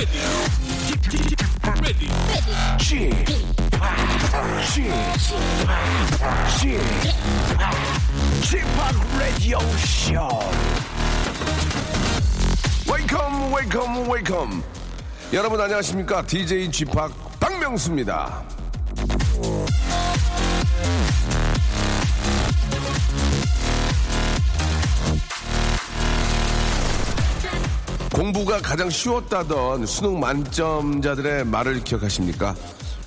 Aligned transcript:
Radio. 0.00 0.40
여러분 15.32 15.60
안녕하십니까? 15.60 16.22
DJ 16.26 16.70
Chip 16.72 16.92
박명수입니다. 17.38 18.59
공부가 28.20 28.60
가장 28.60 28.90
쉬웠다던 28.90 29.86
수능 29.86 30.20
만점자들의 30.20 31.46
말을 31.46 31.82
기억하십니까? 31.82 32.54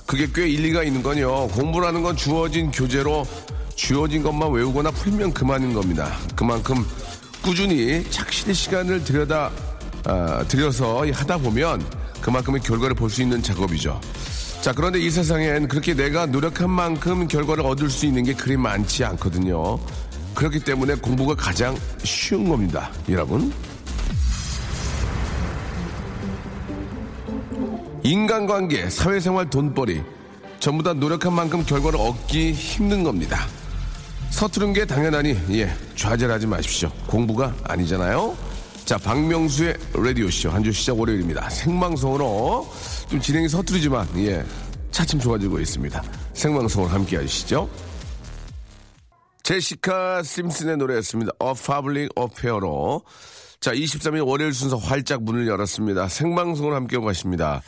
그게 0.08 0.28
꽤 0.34 0.50
일리가 0.50 0.82
있는 0.82 1.04
건요. 1.04 1.50
공부라는 1.50 2.02
건 2.02 2.18
주어진 2.18 2.72
교재로 2.72 3.24
주어진 3.76 4.24
것만 4.24 4.52
외우거나 4.52 4.90
풀면 4.90 5.36
그만인 5.36 5.76
겁니다. 5.76 6.18
그만큼 6.36 6.84
꾸준히 7.44 8.04
착실히 8.10 8.56
시간을 8.56 9.04
들여다 9.04 9.52
아, 10.06 10.44
들여서 10.48 11.06
하다 11.06 11.38
보면 11.38 11.86
그만큼의 12.20 12.62
결과를 12.62 12.96
볼 12.96 13.12
수 13.12 13.22
있는 13.22 13.44
작업이죠. 13.44 14.02
자, 14.62 14.74
그런데 14.74 15.00
이 15.00 15.12
세상엔 15.12 15.68
그렇게 15.68 15.94
내가 15.94 16.26
노력한 16.26 16.72
만큼 16.72 17.28
결과를 17.28 17.64
얻을 17.68 17.92
수 17.92 18.08
있는 18.08 18.24
게 18.24 18.34
그리 18.34 18.58
많지 18.58 19.06
않거든요. 19.06 19.78
그렇기 20.34 20.62
때문에 20.62 20.96
공부가 20.96 21.36
가장 21.36 21.78
쉬운 22.04 22.50
겁니다. 22.50 22.90
여러분. 23.10 23.54
인간관계, 28.04 28.90
사회생활, 28.90 29.50
돈벌이 29.50 30.04
전부 30.60 30.84
다 30.84 30.94
노력한 30.94 31.34
만큼 31.34 31.64
결과를 31.66 32.00
얻기 32.00 32.52
힘든 32.52 33.04
겁니다. 33.04 33.48
서투른 34.30 34.74
게 34.74 34.86
당연하니 34.86 35.38
예 35.52 35.74
좌절하지 35.96 36.48
마십시오. 36.48 36.92
공부가 37.08 37.56
아니잖아요. 37.64 38.36
자 38.84 38.98
박명수의 38.98 39.78
라디오 39.94 40.30
쇼한 40.30 40.64
주 40.64 40.72
시작 40.74 41.00
월요일입니다. 41.00 41.50
생방송으로 41.50 42.68
좀 43.10 43.22
진행이 43.22 43.48
서투르지만 43.48 44.08
예 44.18 44.44
차츰 44.92 45.20
좋아지고 45.20 45.60
있습니다. 45.60 46.04
생방송으로 46.34 46.92
함께 46.92 47.18
하시죠. 47.18 47.70
제시카 49.44 50.24
심슨의 50.24 50.78
노래였습니다. 50.78 51.32
A 51.42 51.54
Public 51.54 52.10
Affair로 52.20 53.04
자 53.60 53.72
23일 53.74 54.28
월요일 54.28 54.54
순서 54.54 54.78
활짝 54.78 55.24
문을 55.24 55.48
열었습니다. 55.48 56.10
생방송으로 56.10 56.76
함께 56.76 56.98
오가십니다. 56.98 57.62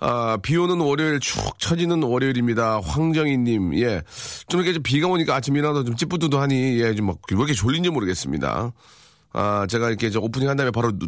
아, 0.00 0.36
비 0.42 0.56
오는 0.56 0.78
월요일 0.80 1.18
축 1.20 1.58
처지는 1.58 2.02
월요일입니다. 2.04 2.80
황정희님, 2.84 3.76
예. 3.80 4.02
좀 4.48 4.60
이렇게 4.60 4.72
좀 4.74 4.82
비가 4.82 5.08
오니까 5.08 5.34
아침 5.34 5.56
일어나도 5.56 5.84
좀 5.84 5.96
찌뿌두두하니, 5.96 6.80
예, 6.80 6.94
좀 6.94 7.06
막, 7.06 7.18
왜 7.30 7.36
이렇게 7.36 7.52
졸린지 7.52 7.90
모르겠습니다. 7.90 8.72
아, 9.32 9.66
제가 9.68 9.88
이렇게 9.88 10.10
저 10.10 10.20
오프닝 10.20 10.48
한 10.48 10.56
다음에 10.56 10.70
바로, 10.70 10.96
누... 10.96 11.06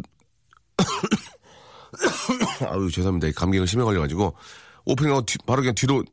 아유, 2.67 2.89
죄송합니다. 2.91 3.29
감기가 3.35 3.65
심해 3.65 3.83
걸려가지고, 3.83 4.33
오프닝하고 4.85 5.25
뒤, 5.25 5.37
바로 5.45 5.61
그냥 5.61 5.73
뒤로 5.75 6.03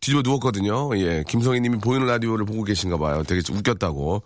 뒤집어 0.00 0.22
누웠거든요. 0.22 0.96
예, 0.98 1.24
김성희 1.28 1.60
님이 1.60 1.78
보이는 1.78 2.06
라디오를 2.06 2.44
보고 2.46 2.64
계신가 2.64 2.96
봐요. 2.98 3.22
되게 3.26 3.40
웃겼다고. 3.52 4.22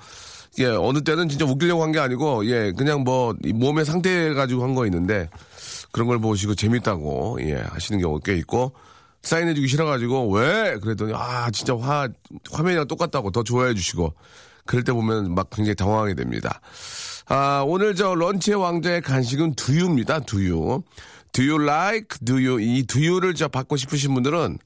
예, 0.59 0.67
어느 0.67 1.03
때는 1.03 1.29
진짜 1.29 1.45
웃기려고 1.45 1.83
한 1.83 1.93
게 1.93 1.99
아니고, 2.01 2.47
예, 2.47 2.73
그냥 2.77 3.03
뭐, 3.05 3.35
몸의 3.55 3.85
상태 3.85 4.33
가지고 4.35 4.63
한 4.65 4.75
거 4.75 4.85
있는데, 4.87 5.29
그런 5.93 6.09
걸 6.09 6.19
보시고 6.19 6.55
재밌다고, 6.55 7.39
예, 7.43 7.55
하시는 7.55 8.01
경우가 8.01 8.21
꽤 8.25 8.37
있고, 8.37 8.73
사인해주기 9.23 9.69
싫어가지고, 9.69 10.33
왜? 10.33 10.77
그랬더니, 10.81 11.13
아, 11.15 11.51
진짜 11.51 11.77
화, 11.77 12.09
화면이랑 12.53 12.87
똑같다고 12.87 13.31
더 13.31 13.43
좋아해 13.43 13.75
주시고, 13.75 14.15
그럴 14.67 14.85
때 14.85 14.93
보면 14.93 15.35
막 15.35 15.51
굉장히 15.51 15.75
당황하게 15.75 16.15
됩니다. 16.15 16.61
아, 17.27 17.65
오늘 17.67 17.95
저 17.95 18.15
런치의 18.15 18.57
왕자의 18.57 19.03
간식은 19.03 19.55
두유입니다, 19.55 20.21
두유. 20.21 20.83
Do 21.33 21.45
you 21.45 21.63
like, 21.63 22.19
you, 22.29 22.61
이 22.61 22.85
두유를 22.85 23.35
저 23.35 23.49
받고 23.49 23.77
싶으신 23.77 24.15
분들은, 24.15 24.59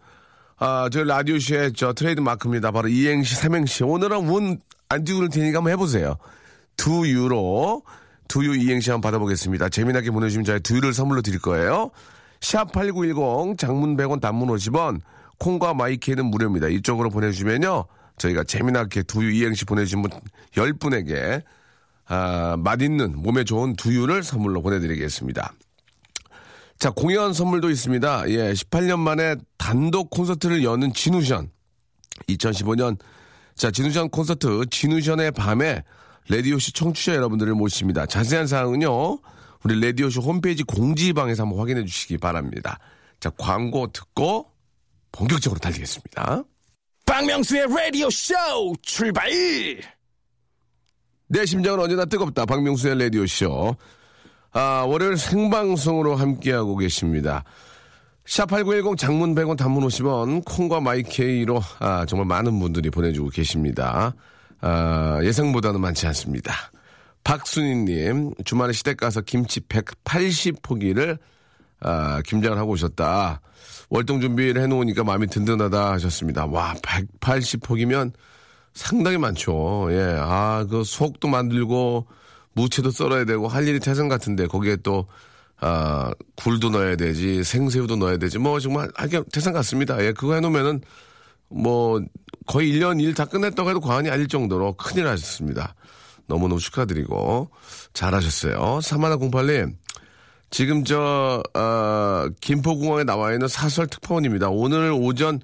아, 0.56 0.88
저희 0.90 1.04
라디오쇼의 1.04 1.72
저 1.74 1.92
트레이드 1.92 2.20
마크입니다. 2.20 2.70
바로 2.70 2.88
이행시, 2.88 3.34
삼행시. 3.34 3.84
오늘은 3.84 4.28
운안 4.28 5.04
띄울 5.04 5.28
테니까 5.28 5.58
한번 5.58 5.72
해보세요. 5.72 6.16
두유로, 6.76 7.82
두유 8.28 8.56
이행시 8.56 8.90
한번 8.90 9.08
받아보겠습니다. 9.08 9.68
재미나게 9.68 10.10
보내주시면 10.10 10.44
저희 10.44 10.60
두유를 10.60 10.92
선물로 10.92 11.22
드릴 11.22 11.40
거예요. 11.40 11.90
샵8910, 12.40 13.58
장문 13.58 13.96
100원, 13.96 14.20
단문 14.20 14.48
50원, 14.48 15.00
콩과 15.38 15.74
my 15.74 15.89
K는 15.89 16.26
무료입니다. 16.26 16.68
이쪽으로 16.68 17.10
보내주시면요. 17.10 17.84
저희가 18.18 18.44
재미나게 18.44 19.02
두유 19.02 19.32
이행시 19.32 19.64
보내주신 19.64 20.02
분 20.02 20.10
10분에게, 20.54 21.42
아, 22.06 22.56
맛있는, 22.58 23.20
몸에 23.20 23.44
좋은 23.44 23.74
두유를 23.74 24.22
선물로 24.22 24.62
보내드리겠습니다. 24.62 25.52
자, 26.78 26.90
공연 26.90 27.32
선물도 27.32 27.70
있습니다. 27.70 28.28
예, 28.30 28.52
18년 28.52 28.98
만에 28.98 29.36
단독 29.56 30.10
콘서트를 30.10 30.64
여는 30.64 30.92
진우션. 30.92 31.50
2015년, 32.28 32.98
자, 33.54 33.70
진우션 33.70 34.10
콘서트, 34.10 34.66
진우션의 34.70 35.32
밤에 35.32 35.82
레디오쇼 36.28 36.72
청취자 36.72 37.14
여러분들을 37.14 37.54
모십니다. 37.54 38.06
자세한 38.06 38.46
사항은요, 38.46 39.18
우리 39.64 39.80
레디오쇼 39.80 40.20
홈페이지 40.20 40.62
공지방에서 40.62 41.42
한번 41.42 41.58
확인해 41.58 41.84
주시기 41.84 42.18
바랍니다. 42.18 42.78
자, 43.20 43.30
광고 43.38 43.90
듣고 43.92 44.50
본격적으로 45.12 45.58
달리겠습니다. 45.58 46.44
박명수의 47.06 47.66
라디오 47.68 48.08
쇼 48.10 48.34
출발! 48.82 49.30
내 51.28 51.46
심장은 51.46 51.80
언제나 51.80 52.04
뜨겁다. 52.04 52.46
박명수의 52.46 52.98
라디오 52.98 53.26
쇼. 53.26 53.76
아, 54.52 54.84
월요일 54.86 55.16
생방송으로 55.16 56.16
함께하고 56.16 56.76
계십니다. 56.76 57.44
샵8910 58.26 58.96
장문 58.96 59.34
100원 59.34 59.56
단문 59.56 59.86
50원 59.86 60.44
콩과 60.44 60.80
my 60.80 61.12
K로 61.12 61.60
아, 61.80 62.06
정말 62.06 62.26
많은 62.26 62.58
분들이 62.58 62.88
보내주고 62.90 63.30
계십니다. 63.30 64.14
아, 64.66 65.20
예상보다는 65.22 65.78
많지 65.78 66.06
않습니다. 66.06 66.54
박순희님 67.22 68.32
주말에 68.46 68.72
시댁 68.72 68.96
가서 68.96 69.20
김치 69.20 69.60
180포기를 69.60 71.18
아, 71.80 72.22
김장을 72.24 72.56
하고 72.56 72.72
오셨다. 72.72 73.42
월동 73.90 74.22
준비를 74.22 74.62
해놓으니까 74.62 75.04
마음이 75.04 75.26
든든하다 75.26 75.92
하셨습니다. 75.92 76.46
와 76.46 76.72
180포기면 76.82 78.12
상당히 78.72 79.18
많죠. 79.18 79.88
예, 79.90 80.16
아 80.18 80.64
그 80.70 80.82
속도 80.82 81.28
만들고 81.28 82.06
무채도 82.54 82.90
썰어야 82.90 83.26
되고 83.26 83.46
할 83.48 83.68
일이 83.68 83.78
태산 83.80 84.08
같은데 84.08 84.46
거기에 84.46 84.76
또 84.76 85.06
아, 85.60 86.10
굴도 86.36 86.70
넣어야 86.70 86.96
되지, 86.96 87.44
생새우도 87.44 87.96
넣어야 87.96 88.16
되지, 88.16 88.38
뭐 88.38 88.58
정말 88.60 88.88
하게 88.94 89.22
태산 89.30 89.52
같습니다. 89.52 90.02
예, 90.02 90.12
그거 90.12 90.34
해놓으면은 90.34 90.80
뭐 91.54 92.00
거의 92.46 92.72
1년 92.72 93.00
일 93.00 93.14
다 93.14 93.24
끝냈다고 93.24 93.70
해도 93.70 93.80
과언이 93.80 94.10
아닐 94.10 94.28
정도로 94.28 94.74
큰일 94.74 95.06
하셨습니다. 95.06 95.74
너무너무 96.26 96.60
축하드리고 96.60 97.50
잘하셨어요. 97.92 98.80
사마나 98.82 99.16
08님 99.16 99.74
지금 100.50 100.84
저 100.84 101.42
어, 101.54 102.28
김포공항에 102.40 103.04
나와 103.04 103.32
있는 103.32 103.48
사설 103.48 103.86
특파원입니다. 103.86 104.48
오늘 104.50 104.92
오전 104.92 105.40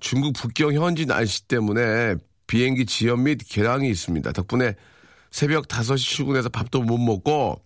중국 0.00 0.34
북경 0.34 0.74
현지 0.74 1.06
날씨 1.06 1.46
때문에 1.48 2.16
비행기 2.46 2.86
지연 2.86 3.22
및 3.22 3.40
개량이 3.46 3.88
있습니다. 3.88 4.32
덕분에 4.32 4.74
새벽 5.30 5.66
5시 5.66 5.98
출근해서 5.98 6.48
밥도 6.50 6.82
못 6.82 6.98
먹고 6.98 7.60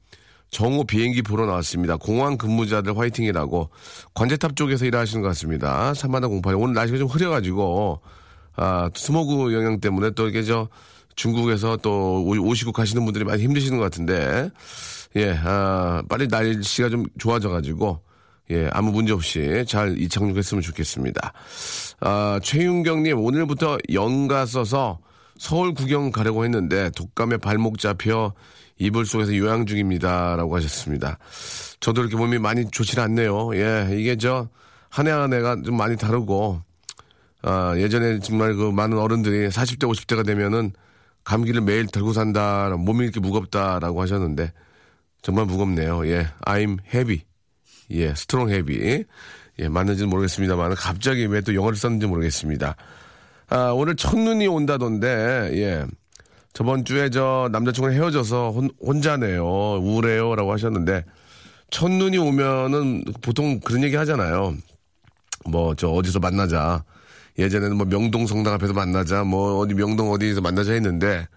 정오 0.51 0.85
비행기 0.85 1.23
보러 1.23 1.47
나왔습니다. 1.47 1.97
공항 1.97 2.39
근무자들 2.39 2.97
화이팅이라고 2.97 3.71
관제탑 4.15 4.57
쪽에서 4.57 4.87
일하시는 4.87 5.23
것 5.23 5.29
같습니다. 5.29 5.93
3만원08 5.93 6.61
오늘 6.61 6.75
날씨가 6.75 6.99
좀 6.99 7.09
흐려가지고 7.09 8.01
아 8.57 8.91
스모그 8.95 9.53
영향 9.55 9.81
때문에 9.81 10.11
또 10.11 10.29
이게 10.29 10.43
저 10.43 10.69
중국에서 11.17 11.77
또 11.79 12.25
오시고 12.25 12.73
가시는 12.73 13.05
분들이 13.05 13.25
많이 13.25 13.43
힘드시는 13.43 13.79
것 13.79 13.85
같은데 13.85 14.51
예, 15.17 15.37
아, 15.45 16.03
빨리 16.09 16.29
날씨가 16.29 16.89
좀 16.89 17.05
좋아져가지고 17.19 18.01
예, 18.51 18.69
아무 18.73 18.93
문제 18.93 19.13
없이 19.13 19.65
잘 19.67 19.99
이착륙했으면 19.99 20.63
좋겠습니다. 20.63 21.33
아, 22.01 22.41
최윤경님 22.43 23.19
오늘부터 23.19 23.79
연가 23.93 24.47
써서 24.47 25.01
서울 25.37 25.75
구경 25.75 26.11
가려고 26.11 26.45
했는데 26.45 26.91
독감에 26.91 27.37
발목 27.39 27.79
잡혀 27.79 28.33
이불 28.79 29.07
속에서 29.07 29.37
요양 29.37 29.67
중입니다라고 29.67 30.55
하셨습니다. 30.57 31.19
저도 31.81 32.01
이렇게 32.03 32.17
몸이 32.17 32.39
많이 32.39 32.71
좋지 32.71 32.99
않네요. 33.01 33.55
예, 33.57 33.89
이게 33.93 34.17
저 34.17 34.49
한 34.91 35.07
해 35.07 35.11
한 35.13 35.33
해가 35.35 35.57
좀 35.65 35.77
많이 35.77 35.97
다르고 35.97 36.63
아, 37.43 37.75
예전에 37.77 38.19
정말 38.21 38.55
그 38.55 38.71
많은 38.71 38.99
어른들이 38.99 39.49
40대 39.49 39.81
50대가 39.85 40.25
되면은 40.25 40.73
감기를 41.25 41.61
매일 41.61 41.87
들고 41.87 42.13
산다, 42.15 42.75
몸이 42.79 43.05
이렇게 43.05 43.21
무겁다라고 43.21 44.01
하셨는데 44.01 44.51
정말 45.23 45.45
무겁네요. 45.45 46.07
예, 46.09 46.27
I'm 46.47 46.79
heavy. 46.93 47.21
예, 47.91 48.15
strong 48.15 48.51
heavy. 48.51 49.05
예, 49.61 49.69
맞는지는 49.69 50.09
모르겠습니다만 50.09 50.75
갑자기 50.75 51.27
왜 51.27 51.41
또 51.43 51.55
영어를 51.55 51.77
썼는지 51.77 52.07
모르겠습니다. 52.07 52.77
아, 53.51 53.71
오늘 53.75 53.95
첫눈이 53.97 54.47
온다던데, 54.47 55.51
예. 55.55 55.87
저번 56.59 56.85
주에 56.85 57.09
저 57.09 57.49
남자친구랑 57.53 57.97
헤어져서 57.97 58.51
혼, 58.51 58.69
혼자네요. 58.85 59.45
우울해요. 59.45 60.35
라고 60.35 60.53
하셨는데, 60.53 61.05
첫눈이 61.71 62.19
오면은 62.19 63.05
보통 63.21 63.61
그런 63.61 63.85
얘기 63.85 63.95
하잖아요. 63.95 64.57
뭐, 65.45 65.77
저 65.77 65.89
어디서 65.89 66.19
만나자. 66.19 66.83
예전에는 67.39 67.77
뭐 67.77 67.87
명동 67.87 68.27
성당 68.27 68.55
앞에서 68.55 68.73
만나자. 68.73 69.23
뭐 69.23 69.61
어디 69.61 69.75
명동 69.75 70.11
어디서 70.11 70.41
만나자 70.41 70.73
했는데, 70.73 71.29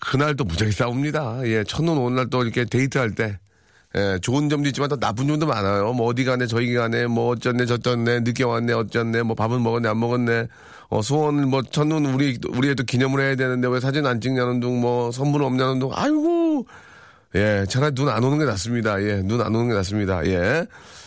그날 0.00 0.34
또 0.36 0.44
무지하게 0.44 0.72
싸웁니다. 0.72 1.40
예, 1.44 1.62
첫눈 1.62 1.98
오는 1.98 2.16
날 2.16 2.30
또 2.30 2.42
이렇게 2.42 2.64
데이트할 2.64 3.14
때, 3.14 3.38
예, 3.96 4.18
좋은 4.20 4.48
점도 4.48 4.68
있지만 4.68 4.88
또 4.90 4.96
나쁜 4.98 5.26
점도 5.26 5.46
많아요. 5.46 5.92
뭐 5.94 6.06
어디 6.08 6.24
가네, 6.24 6.46
저기 6.46 6.74
가네, 6.74 7.06
뭐 7.06 7.30
어쩌네, 7.32 7.64
저쩌네, 7.66 8.20
늦게 8.20 8.44
왔네, 8.44 8.72
어쩌네, 8.74 9.22
뭐 9.22 9.34
밥은 9.34 9.62
먹었네, 9.62 9.88
안 9.88 9.98
먹었네. 9.98 10.48
어, 10.88 11.02
소원, 11.02 11.48
뭐, 11.48 11.62
첫눈 11.62 12.06
우리, 12.06 12.38
우리에도 12.54 12.84
기념을 12.84 13.20
해야 13.20 13.34
되는데 13.34 13.66
왜 13.68 13.80
사진 13.80 14.06
안 14.06 14.20
찍냐는 14.20 14.60
둥, 14.60 14.80
뭐, 14.80 15.10
선물 15.10 15.42
없냐는 15.42 15.78
둥, 15.80 15.90
아이고! 15.92 16.66
예, 17.34 17.64
차라리 17.68 17.92
눈 17.94 18.08
안 18.08 18.22
오는 18.22 18.38
게 18.38 18.44
낫습니다. 18.44 19.02
예, 19.02 19.20
눈 19.22 19.40
안 19.40 19.52
오는 19.54 19.68
게 19.68 19.74
낫습니다. 19.74 20.24
예. 20.26 20.66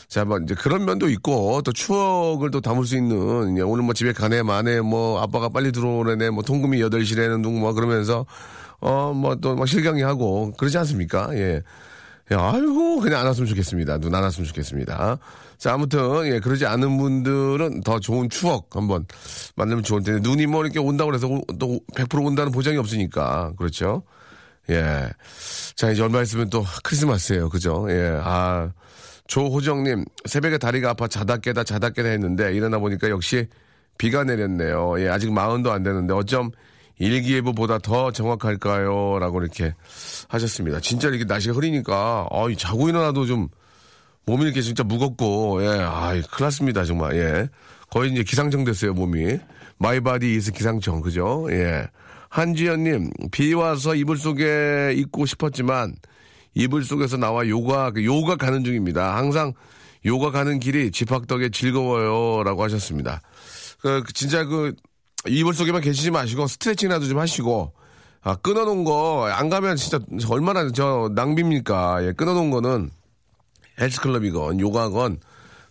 자, 0.10 0.26
뭐, 0.26 0.38
이제 0.40 0.54
그런 0.56 0.84
면도 0.84 1.08
있고, 1.10 1.62
또 1.62 1.72
추억을 1.72 2.52
또 2.52 2.60
담을 2.60 2.86
수 2.86 2.98
있는, 2.98 3.58
예, 3.58 3.62
오늘 3.62 3.84
뭐 3.86 3.94
집에 3.94 4.12
가네, 4.12 4.44
마네, 4.44 4.82
뭐, 4.82 5.22
아빠가 5.22 5.48
빨리 5.48 5.72
들어오래네, 5.72 6.32
뭐, 6.32 6.44
통금이 6.44 6.80
8시라는 6.82 7.42
둥, 7.44 7.60
뭐, 7.62 7.72
그러면서, 7.74 8.26
어, 8.82 9.14
뭐, 9.16 9.36
또, 9.36 9.56
막 9.56 9.66
실강이 9.68 10.02
하고, 10.02 10.52
그러지 10.58 10.78
않습니까? 10.80 11.30
예. 11.36 11.62
예, 12.32 12.36
아이고, 12.36 13.00
그냥 13.00 13.22
안 13.22 13.26
왔으면 13.26 13.48
좋겠습니다. 13.48 13.98
눈 13.98 14.14
안 14.14 14.24
왔으면 14.24 14.48
좋겠습니다. 14.48 15.18
자, 15.58 15.74
아무튼, 15.74 16.26
예, 16.28 16.40
그러지 16.40 16.66
않은 16.66 16.98
분들은 16.98 17.82
더 17.82 18.00
좋은 18.00 18.30
추억 18.30 18.76
한번 18.76 19.06
만들면 19.56 19.84
좋을 19.84 20.04
텐데, 20.04 20.22
눈이 20.22 20.46
뭐 20.46 20.64
이렇게 20.64 20.80
온다고 20.80 21.14
해서 21.14 21.28
또 21.60 21.80
100% 21.96 22.26
온다는 22.26 22.52
보장이 22.52 22.78
없으니까. 22.78 23.54
그렇죠? 23.58 24.04
예. 24.70 25.10
자, 25.76 25.90
이제 25.90 26.04
얼마 26.04 26.22
있으면 26.22 26.50
또 26.50 26.64
크리스마스예요 26.84 27.50
그죠? 27.50 27.88
예. 27.90 28.20
아, 28.24 28.72
조호정님, 29.28 30.06
새벽에 30.26 30.58
다리가 30.60 30.92
아파 30.92 31.08
자다 31.08 31.38
깨다 31.38 31.64
자다 31.64 31.90
깨다 31.90 32.10
했는데, 32.10 32.54
일어나 32.54 32.78
보니까 32.78 33.10
역시 33.10 33.48
비가 33.98 34.24
내렸네요. 34.24 35.02
예, 35.02 35.10
아직 35.10 35.32
마흔도 35.34 35.72
안 35.72 35.82
되는데, 35.82 36.14
어쩜 36.14 36.52
일기예보보다 37.00 37.80
더 37.80 38.12
정확할까요? 38.12 39.20
라고 39.20 39.42
이렇게 39.42 39.74
하셨습니다. 40.28 40.80
진짜 40.80 41.08
이렇게 41.08 41.24
날씨가 41.24 41.56
흐리니까, 41.56 42.28
아, 42.30 42.48
자고 42.58 42.90
일어나도 42.90 43.26
좀 43.26 43.48
몸이 44.26 44.44
이렇게 44.44 44.62
진짜 44.62 44.84
무겁고, 44.84 45.64
예, 45.64 45.80
아, 45.80 46.10
큰일 46.12 46.28
났습니다, 46.40 46.84
정말, 46.86 47.16
예. 47.16 47.50
거의 47.90 48.12
이제 48.12 48.24
기상청 48.24 48.64
됐어요, 48.64 48.94
몸이. 48.94 49.40
my 49.78 49.97
body 49.97 50.36
is 50.36 50.52
기상청, 50.52 51.02
그죠? 51.02 51.48
예. 51.52 51.88
한지연님, 52.30 53.10
비 53.32 53.54
와서 53.54 53.96
이불 53.96 54.18
속에 54.18 54.94
있고 54.98 55.26
싶었지만, 55.26 55.96
이불 56.54 56.84
속에서 56.84 57.18
나와 57.18 57.48
요가, 57.48 57.92
그 57.92 58.04
요가 58.04 58.36
가는 58.36 58.64
중입니다. 58.64 59.16
항상 59.16 59.54
요가 60.06 60.32
가는 60.32 60.60
길이 60.60 60.92
집합 60.92 61.28
덕에 61.28 61.50
즐거워요. 61.50 62.44
라고 62.44 62.64
하셨습니다. 62.64 63.22
그, 63.82 64.04
진짜 64.14 64.44
그, 64.46 64.76
이불 65.28 65.54
속에만 65.54 65.82
계시지 65.82 66.12
마시고 66.12 66.48
스트레칭이라도 66.48 67.08
좀 67.08 67.20
하시고 67.20 67.74
아, 68.22 68.36
끊어놓은 68.36 68.84
거 68.84 69.28
안 69.32 69.50
가면 69.50 69.76
진짜 69.76 70.00
얼마나 70.30 70.70
저 70.72 71.10
낭비입니까? 71.14 72.06
예, 72.06 72.12
끊어놓은 72.14 72.52
거는 72.52 72.92
헬스클럽이건 73.80 74.60
요가건 74.60 75.20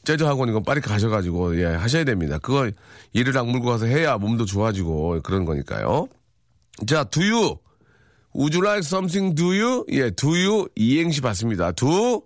재즈 0.04 0.24
학원이건 0.24 0.62
빨리 0.64 0.80
가셔가지고 0.80 1.60
예 1.60 1.66
하셔야 1.66 2.04
됩니다. 2.04 2.38
그거 2.38 2.70
이를 3.12 3.36
악물고 3.36 3.66
가서 3.66 3.86
해야 3.86 4.16
몸도 4.16 4.46
좋아지고 4.46 5.20
그런 5.22 5.44
거니까요. 5.44 6.08
자, 6.86 7.04
do 7.04 7.22
you 7.22 7.56
would 8.34 8.56
you 8.56 8.64
like 8.66 8.78
something 8.86 9.34
do 9.34 9.46
you? 9.48 9.84
예, 9.90 10.10
do 10.10 10.30
you 10.30 10.68
이행시 10.76 11.20
받습니다. 11.20 11.72
do 11.72 12.22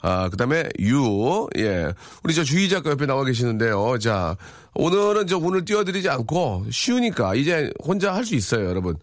아, 0.00 0.28
그 0.28 0.36
다음에, 0.36 0.68
유, 0.80 1.48
예. 1.56 1.92
우리 2.22 2.34
저 2.34 2.44
주희 2.44 2.68
작가 2.68 2.90
옆에 2.90 3.06
나와 3.06 3.24
계시는데요. 3.24 3.98
자, 3.98 4.36
오늘은 4.74 5.26
저 5.26 5.38
오늘 5.38 5.64
띄워드리지 5.64 6.08
않고 6.08 6.66
쉬우니까 6.70 7.34
이제 7.34 7.72
혼자 7.84 8.14
할 8.14 8.24
수 8.24 8.34
있어요, 8.36 8.68
여러분. 8.68 8.96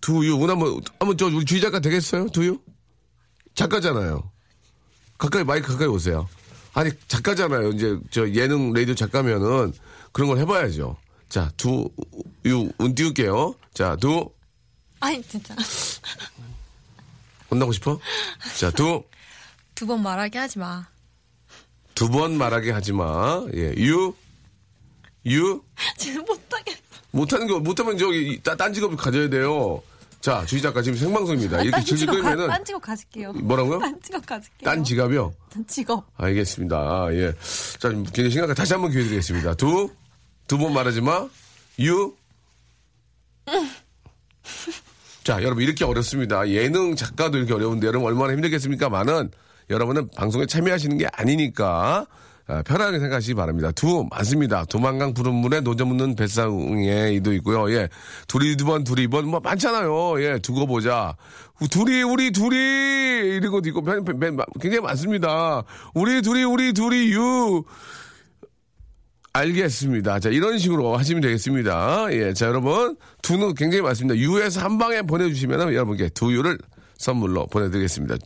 두유, 0.00 0.36
오늘 0.36 0.50
한번, 0.50 0.80
한번 0.98 1.16
저 1.16 1.26
우리 1.26 1.44
주희 1.44 1.60
작가 1.60 1.80
되겠어요? 1.80 2.26
두유? 2.28 2.58
작가잖아요. 3.54 4.30
가까이, 5.16 5.44
마이크 5.44 5.68
가까이 5.72 5.86
오세요. 5.88 6.28
아니, 6.74 6.90
작가잖아요. 7.08 7.70
이제 7.70 7.96
저 8.10 8.28
예능 8.30 8.72
레이디오 8.72 8.94
작가면은 8.94 9.72
그런 10.10 10.28
걸 10.28 10.38
해봐야죠. 10.38 10.96
자, 11.28 11.50
두, 11.56 11.88
유, 12.44 12.70
운 12.78 12.94
띄울게요. 12.94 13.54
자, 13.72 13.96
두. 13.96 14.28
아니, 15.00 15.22
진짜. 15.22 15.54
혼나고 17.50 17.72
싶어? 17.72 17.98
자, 18.58 18.70
두. 18.70 19.02
두 19.82 19.86
번 19.86 20.00
말하게 20.02 20.38
하지 20.38 20.58
마. 20.60 20.86
두 21.96 22.08
번 22.08 22.38
말하게 22.38 22.70
하지 22.70 22.92
마. 22.92 23.44
예, 23.54 23.74
유. 23.78 24.14
유. 25.26 25.60
지금 25.98 26.24
못하겠어. 26.24 26.78
못하는 27.10 27.46
거, 27.48 27.58
못하면 27.58 27.98
저기, 27.98 28.40
따, 28.44 28.54
딴 28.56 28.72
직업을 28.72 28.96
가져야 28.96 29.28
돼요. 29.28 29.82
자, 30.20 30.46
주희 30.46 30.62
작가 30.62 30.80
지금 30.82 30.96
생방송입니다. 30.96 31.62
이렇게 31.62 31.82
질질 31.84 32.06
끌면은. 32.06 32.46
딴 32.48 32.64
직업 32.64 32.80
가질게요. 32.82 33.32
뭐라고요? 33.32 33.80
딴 33.80 34.00
직업 34.00 34.24
가질게요. 34.24 34.64
딴 34.64 34.84
지갑이요? 34.84 35.34
딴 35.52 35.66
직업. 35.66 36.06
알겠습니다. 36.16 37.08
예. 37.14 37.34
자, 37.80 37.88
굉장히 37.90 38.30
심각해. 38.30 38.54
다시 38.54 38.72
한번 38.72 38.92
기회 38.92 39.02
드리겠습니다. 39.02 39.54
두, 39.54 39.90
두 40.46 40.58
번 40.58 40.72
말하지 40.74 41.00
마. 41.00 41.28
유. 41.80 42.14
자, 45.24 45.42
여러분, 45.42 45.62
이렇게 45.64 45.84
어렵습니다. 45.84 46.48
예능 46.50 46.94
작가도 46.96 47.36
이렇게 47.38 47.52
어려운데, 47.52 47.86
여러분 47.88 48.06
얼마나 48.08 48.32
힘들겠습니까? 48.32 48.88
많은 48.88 49.30
여러분은 49.72 50.10
방송에 50.14 50.46
참여하시는 50.46 50.98
게 50.98 51.06
아니니까, 51.12 52.06
아, 52.46 52.62
편하게 52.62 52.98
생각하시기 52.98 53.34
바랍니다. 53.34 53.70
두, 53.72 54.04
맞습니다. 54.10 54.64
도망강 54.66 55.14
푸른 55.14 55.32
물에 55.34 55.60
노점 55.60 55.88
묻는 55.88 56.16
뱃상에 56.16 57.12
이도 57.12 57.32
있고요. 57.34 57.72
예. 57.72 57.88
둘이 58.26 58.56
두 58.56 58.64
번, 58.64 58.84
둘이 58.84 59.06
번, 59.06 59.28
뭐, 59.28 59.40
많잖아요. 59.40 60.22
예. 60.22 60.38
두고 60.38 60.66
보자. 60.66 61.16
둘이, 61.70 62.02
우리 62.02 62.32
둘이, 62.32 62.56
이런 62.56 63.52
것도 63.52 63.68
있고, 63.68 63.82
굉장히 64.60 64.80
많습니다. 64.80 65.62
우리 65.94 66.20
둘이, 66.20 66.42
우리 66.44 66.72
둘이, 66.72 67.12
유. 67.12 67.64
알겠습니다. 69.32 70.20
자, 70.20 70.28
이런 70.28 70.58
식으로 70.58 70.98
하시면 70.98 71.22
되겠습니다. 71.22 72.08
예. 72.10 72.34
자, 72.34 72.46
여러분. 72.46 72.96
두는 73.22 73.54
굉장히 73.54 73.82
많습니다. 73.82 74.16
유에서 74.18 74.60
한 74.60 74.76
방에 74.78 75.00
보내주시면 75.02 75.72
여러분께 75.72 76.10
두유를 76.10 76.58
선물로 76.98 77.46
보내드리겠습니다. 77.46 78.16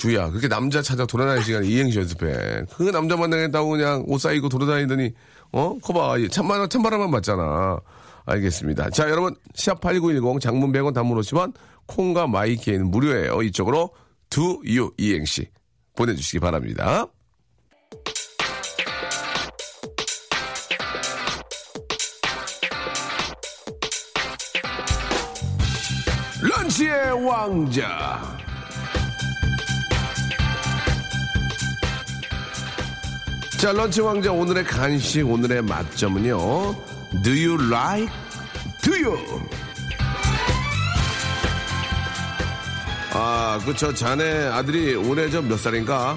주야, 0.00 0.30
그렇게 0.30 0.48
남자 0.48 0.80
찾아 0.80 1.04
돌아다니는 1.04 1.44
시간에 1.44 1.66
이행시 1.68 1.98
연습해. 1.98 2.64
그 2.74 2.84
남자 2.90 3.16
만나겠다고 3.18 3.68
그냥 3.68 4.02
옷 4.06 4.18
사이고 4.18 4.48
돌아다니더니, 4.48 5.12
어? 5.52 5.76
커봐. 5.82 6.16
찬바람, 6.30 6.70
찬바람만 6.70 7.10
맞잖아. 7.10 7.78
알겠습니다. 8.24 8.88
자, 8.90 9.10
여러분, 9.10 9.36
시합 9.54 9.78
8910 9.82 10.40
장문 10.40 10.72
100원 10.72 10.94
단문 10.94 11.18
50원, 11.20 11.52
콩과 11.86 12.28
마이키에는 12.28 12.90
무료예요. 12.90 13.42
이쪽으로 13.42 13.90
두 14.30 14.62
유 14.64 14.90
이행시 14.96 15.50
보내주시기 15.96 16.38
바랍니다. 16.40 17.06
런치의 26.42 27.26
왕자. 27.26 28.39
자, 33.60 33.72
런치 33.72 34.00
왕자 34.00 34.32
오늘의 34.32 34.64
간식, 34.64 35.28
오늘의 35.28 35.62
맛점은요. 35.62 36.38
Do 37.22 37.30
you 37.32 37.62
like? 37.66 38.08
Do 38.82 38.92
you? 38.94 39.18
아, 43.12 43.60
그, 43.64 43.74
저, 43.76 43.92
자네 43.92 44.46
아들이 44.46 44.94
올해 44.94 45.28
저 45.28 45.42
몇 45.42 45.58
살인가? 45.58 46.16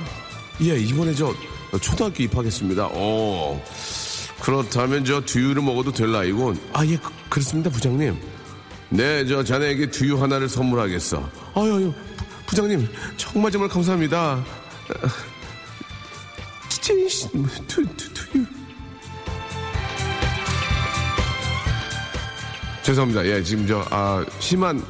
예, 0.61 0.77
이번에 0.77 1.13
저 1.13 1.33
초등학교 1.81 2.23
입학했습니다. 2.23 2.89
어. 2.93 3.61
그렇다면 4.39 5.03
저 5.03 5.19
두유를 5.21 5.61
먹어도 5.63 5.91
될 5.91 6.11
나이군. 6.11 6.57
아, 6.71 6.85
예, 6.85 6.95
그, 6.95 7.11
그렇습니다, 7.27 7.69
부장님. 7.69 8.15
네, 8.89 9.25
저 9.25 9.43
자네에게 9.43 9.89
두유 9.91 10.21
하나를 10.21 10.47
선물하겠어. 10.47 11.29
아유, 11.55 11.75
아유, 11.75 11.93
부, 12.45 12.55
장님 12.55 12.87
정말 13.17 13.51
정말 13.51 13.69
감사합니다. 13.69 14.41
두, 16.83 17.07
두, 17.67 18.13
두유. 18.13 18.45
죄송합니다. 22.83 23.25
예, 23.25 23.41
지금 23.41 23.65
저, 23.65 23.85
아, 23.89 24.25
심한 24.39 24.83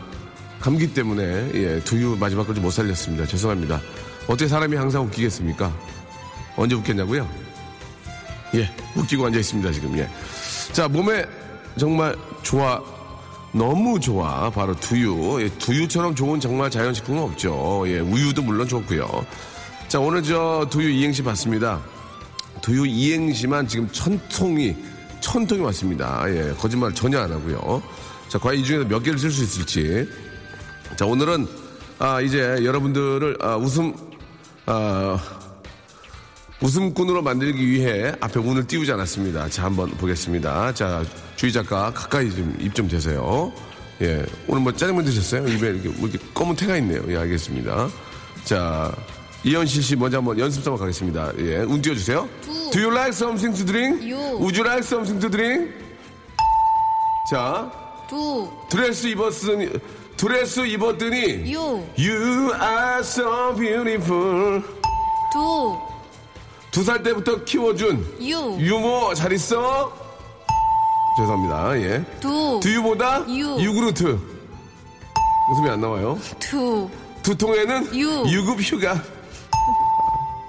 감기 0.60 0.92
때문에 0.92 1.52
예, 1.54 1.80
두유 1.82 2.18
마지막까지 2.20 2.62
못 2.62 2.72
살렸습니다. 2.72 3.28
죄송합니다. 3.28 3.80
어떻게 4.24 4.48
사람이 4.48 4.76
항상 4.76 5.04
웃기겠습니까? 5.04 5.72
언제 6.56 6.74
웃겠냐고요? 6.76 7.30
예, 8.56 8.76
웃기고 8.96 9.28
앉아 9.28 9.38
있습니다 9.38 9.72
지금. 9.72 9.96
예. 10.00 10.10
자 10.72 10.88
몸에 10.88 11.24
정말 11.78 12.16
좋아, 12.42 12.82
너무 13.52 14.00
좋아. 14.00 14.50
바로 14.50 14.76
두유. 14.76 15.44
예, 15.44 15.50
두유처럼 15.60 16.16
좋은 16.16 16.40
정말 16.40 16.72
자연식품은 16.72 17.22
없죠. 17.22 17.84
예, 17.86 18.00
우유도 18.00 18.42
물론 18.42 18.68
좋고요. 18.68 19.26
자 19.94 20.00
오늘 20.00 20.24
저 20.24 20.66
두유 20.72 20.90
이행시 20.90 21.22
봤습니다. 21.22 21.80
두유 22.64 22.84
이행시만 22.88 23.68
지금 23.68 23.88
천 23.92 24.20
통이 24.28 24.76
천 25.20 25.46
통이 25.46 25.62
왔습니다. 25.62 26.24
예, 26.30 26.52
거짓말 26.58 26.96
전혀 26.96 27.20
안 27.20 27.32
하고요. 27.32 27.80
자, 28.28 28.40
과연 28.40 28.60
이 28.60 28.64
중에서 28.64 28.86
몇 28.86 29.04
개를 29.04 29.20
쓸 29.20 29.30
수 29.30 29.44
있을지. 29.44 30.10
자, 30.96 31.06
오늘은 31.06 31.46
아, 32.00 32.22
이제 32.22 32.40
여러분들을 32.64 33.38
아, 33.40 33.56
웃음 33.58 33.94
아, 34.66 35.20
웃음꾼으로 36.60 37.22
만들기 37.22 37.64
위해 37.70 38.14
앞에 38.20 38.40
운을 38.40 38.66
띄우지 38.66 38.92
않았습니다. 38.94 39.48
자, 39.50 39.66
한번 39.66 39.92
보겠습니다. 39.92 40.74
자, 40.74 41.06
주희 41.36 41.52
작가 41.52 41.94
가까이 41.94 42.32
좀입좀 42.32 42.88
대세요. 42.88 43.54
예, 44.02 44.26
오늘 44.48 44.64
뭐 44.64 44.72
짜장면 44.72 45.06
드셨어요? 45.06 45.48
입에 45.50 45.68
이렇게, 45.68 45.90
뭐 45.90 46.10
이렇게 46.10 46.26
검은 46.34 46.56
태가 46.56 46.78
있네요. 46.78 47.04
예, 47.10 47.18
알겠습니다. 47.18 47.90
자, 48.44 48.92
이현실 49.46 49.84
씨 49.84 49.96
먼저 49.96 50.18
한번 50.18 50.40
연습 50.40 50.64
삼아 50.64 50.78
가겠습니다. 50.78 51.34
예, 51.40 51.58
운 51.60 51.82
띄워주세요. 51.82 52.30
Do 52.72 52.82
you 52.82 52.92
like 52.92 53.10
something 53.10 53.56
to 53.58 53.66
drink? 53.66 54.10
유. 54.10 54.16
Would 54.40 54.58
you 54.58 54.64
like 54.64 54.86
something 54.86 55.20
to 55.20 55.30
drink? 55.30 55.74
자, 57.30 57.70
두, 58.10 58.50
드레스 58.70 59.08
입었으니, 59.08 59.70
드레스 60.16 60.62
입었더니, 60.66 61.52
유, 61.54 61.84
You 61.98 62.54
are 62.54 63.00
so 63.00 63.54
beautiful. 63.56 64.64
두, 65.32 65.78
두 66.72 66.84
살 66.84 67.04
때부터 67.04 67.44
키워준 67.44 68.18
유, 68.22 68.56
유모 68.60 69.14
잘 69.14 69.32
있어? 69.34 69.92
죄송합니다. 71.18 71.78
예. 71.82 72.04
두, 72.22 72.60
두유보다 72.64 73.26
유. 73.30 73.58
유그루트. 73.60 74.20
웃음이 75.52 75.70
안 75.70 75.82
나와요. 75.82 76.18
두, 76.40 76.90
두통에는 77.24 77.94
유. 78.00 78.24
유급 78.28 78.60
휴가. 78.62 79.02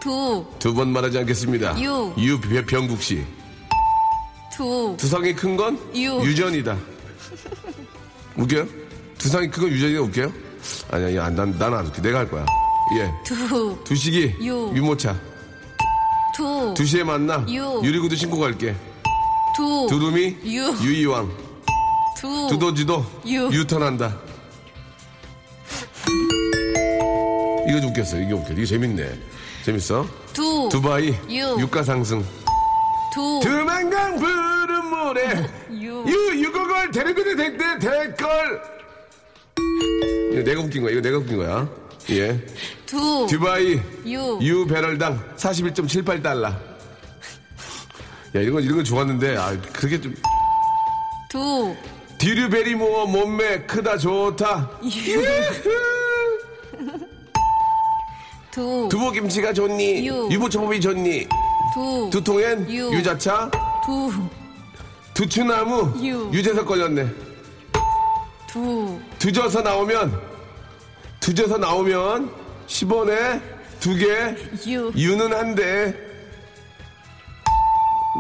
두, 0.05 0.45
두 0.59 0.75
번 0.75 0.93
말하지 0.93 1.17
않겠습니다. 1.21 1.81
유. 1.83 2.13
유병국 2.19 3.01
씨. 3.03 3.25
두, 4.55 4.95
두상이 4.99 5.35
큰 5.35 5.57
건 5.57 5.79
유. 5.97 6.21
유전이다. 6.23 6.77
웃겨요? 8.37 8.67
두상이 9.17 9.49
큰 9.49 9.63
건 9.63 9.71
유전이다 9.71 10.01
웃겨요? 10.03 10.33
아니 10.91 11.05
아니 11.07 11.19
안, 11.19 11.35
난, 11.35 11.57
나는 11.59 11.79
안 11.79 11.87
웃겨. 11.87 12.03
내가 12.03 12.19
할 12.19 12.31
거야. 12.31 12.45
예. 12.99 13.11
두, 13.25 13.79
두식이 13.83 14.35
유. 14.43 14.71
유모차. 14.75 15.19
두, 16.37 16.75
두시에 16.77 17.03
만나 17.03 17.43
유. 17.49 17.81
유리구두 17.83 18.15
신고 18.15 18.39
갈게. 18.39 18.77
두, 19.57 19.87
두루미 19.89 20.37
유. 20.45 20.71
유이왕. 20.83 21.33
두, 22.19 22.47
두더지도 22.51 23.07
유. 23.29 23.47
유턴한다. 23.51 24.19
이거 27.67 27.81
좀 27.81 27.89
웃겼어. 27.89 28.19
이게 28.21 28.33
웃겨. 28.35 28.53
이게 28.53 28.67
재밌네. 28.67 29.19
재밌어? 29.65 30.07
두, 30.35 30.69
두바이 30.71 31.15
유. 31.31 31.57
유가 31.59 31.83
상승. 31.83 32.23
두, 33.15 33.41
두만강 33.43 34.19
푸른 34.19 34.87
모래 34.91 35.49
유. 35.81 36.05
유 36.07 36.45
유거걸 36.45 36.91
데리고도 36.91 37.35
될때 37.35 37.79
될걸. 37.79 38.63
이거 40.33 40.43
내가 40.43 40.61
웃긴 40.61 40.83
거야. 40.83 40.93
이거 40.93 41.01
내가 41.01 41.17
웃긴 41.17 41.39
거야. 41.39 41.67
예. 42.11 42.39
두, 42.85 43.27
두바이 43.31 43.81
유. 44.07 44.39
유 44.43 44.67
배럴당 44.67 45.35
41.78달러. 45.39 46.45
야 46.45 46.61
이런 48.35 48.53
거 48.53 48.61
이런 48.61 48.77
거 48.77 48.83
좋았는데 48.83 49.37
아 49.39 49.57
그게 49.73 49.99
좀 49.99 50.15
두, 51.31 51.75
디류베리 52.19 52.75
모어 52.75 53.07
몸매 53.07 53.63
크다 53.63 53.97
좋다. 53.97 54.71
유. 54.85 55.23
두, 58.55 58.89
두부김치가 58.89 59.53
좋니? 59.53 60.07
유. 60.07 60.29
유부초밥이 60.31 60.81
좋니? 60.81 61.27
두, 61.75 62.09
두통엔 62.13 62.71
유. 62.71 62.93
유자차, 62.93 63.51
두, 63.85 64.13
두추나무 65.13 65.93
유. 66.07 66.31
유재석 66.33 66.65
걸렸네. 66.65 67.09
두, 68.47 69.01
두져서 69.19 69.61
나오면 69.63 70.21
두져서 71.19 71.59
나오면 71.59 72.31
10원에 72.69 73.43
두 73.81 73.97
개, 73.97 74.37
유. 74.71 74.93
유는 74.97 75.33
한 75.33 75.55
대. 75.57 75.93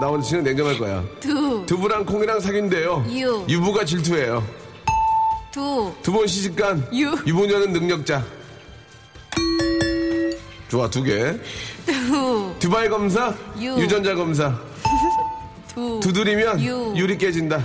나 0.00 0.08
오늘 0.08 0.24
진짜 0.24 0.42
냉정할 0.42 0.76
거야. 0.80 1.04
두, 1.20 1.64
두부랑 1.66 2.04
콩이랑 2.04 2.40
사귄대요. 2.40 3.06
유. 3.08 3.46
유부가 3.48 3.84
질투해요. 3.84 4.44
두, 5.52 5.92
두 6.02 6.12
번 6.12 6.26
시집간 6.26 6.84
유. 6.92 7.16
유부녀는 7.24 7.72
능력자. 7.72 8.24
좋아 10.74 10.90
두 10.90 11.04
개. 11.04 11.38
두, 11.86 12.52
두바이 12.58 12.88
검사, 12.88 13.32
유. 13.60 13.78
유전자 13.78 14.12
검사. 14.12 14.58
두, 15.72 16.00
두드리면 16.02 16.60
유. 16.64 16.92
유리 16.96 17.16
깨진다. 17.16 17.64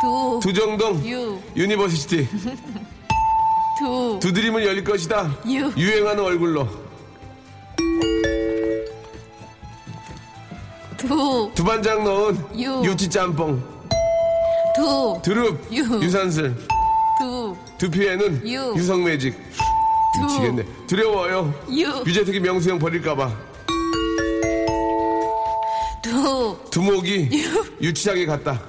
두, 0.00 0.40
두정동 0.42 1.06
유. 1.06 1.38
university. 1.54 2.26
두, 3.78 4.18
두드리면 4.22 4.64
열릴 4.64 4.82
것이다. 4.82 5.30
유. 5.46 5.70
유행하는 5.76 6.24
얼굴로. 6.24 6.66
두, 10.96 11.50
두반장 11.54 12.02
넣은 12.02 12.38
유. 12.58 12.82
유치 12.82 13.10
짬뽕. 13.10 13.62
두, 14.74 15.20
두릅 15.22 15.68
유. 15.70 15.82
유산슬. 16.00 16.56
두, 17.18 17.54
두피에는 17.76 18.48
유. 18.48 18.72
유성매직. 18.74 19.36
두. 20.18 20.24
미치겠네. 20.24 20.64
두려워요. 20.86 21.54
유. 21.70 22.02
유재석이 22.06 22.40
명수형 22.40 22.78
버릴까봐. 22.78 23.32
두, 26.02 26.56
두목이 26.70 27.28
유치장에 27.82 28.24
갔다. 28.26 28.60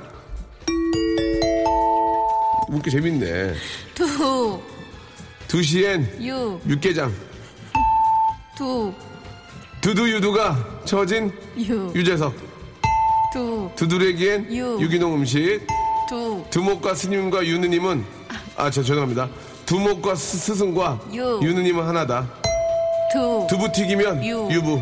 웃기 2.70 2.92
재밌네. 2.92 3.54
두, 3.96 4.60
두시엔 5.48 6.18
유, 6.22 6.60
육개장. 6.68 7.12
두, 8.56 8.94
두두유두가 9.82 10.82
처진 10.86 11.32
유, 11.58 11.92
유재석. 11.96 12.36
두, 13.34 13.70
두드러기엔 13.76 14.54
유. 14.56 14.78
유기농 14.82 15.16
음식. 15.16 15.62
두, 16.08 16.44
두목과 16.50 16.94
스님과 16.94 17.46
유느님은 17.46 18.04
아, 18.58 18.70
저 18.70 18.84
죄송합니다. 18.84 19.30
두목과 19.70 20.16
스, 20.16 20.36
스승과 20.40 21.00
유. 21.14 21.40
유느님은 21.44 21.86
하나다. 21.86 22.28
두, 23.14 23.46
두부튀기면 23.48 24.26
유. 24.26 24.48
유부. 24.50 24.82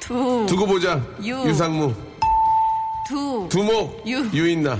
두, 0.00 0.44
두고 0.48 0.66
보자. 0.66 1.00
유. 1.24 1.36
유상무. 1.46 1.94
두, 3.06 3.46
두목. 3.48 4.02
유. 4.08 4.28
유인나. 4.34 4.76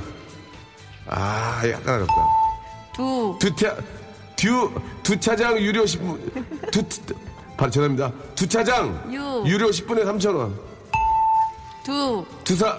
아, 1.06 1.62
약간 1.68 1.94
어렵다. 1.94 2.14
두, 2.96 3.36
두차, 3.38 3.76
듀, 4.34 4.74
두차장 5.04 5.56
유료 5.60 5.84
10분. 5.84 6.72
두, 6.72 6.82
두, 6.88 7.14
바, 7.56 7.70
죄송합니다. 7.70 8.10
두차장 8.34 9.08
유. 9.12 9.44
유료 9.48 9.68
10분에 9.68 10.02
3,000원. 10.02 10.52
두, 11.84 12.26
두사, 12.42 12.76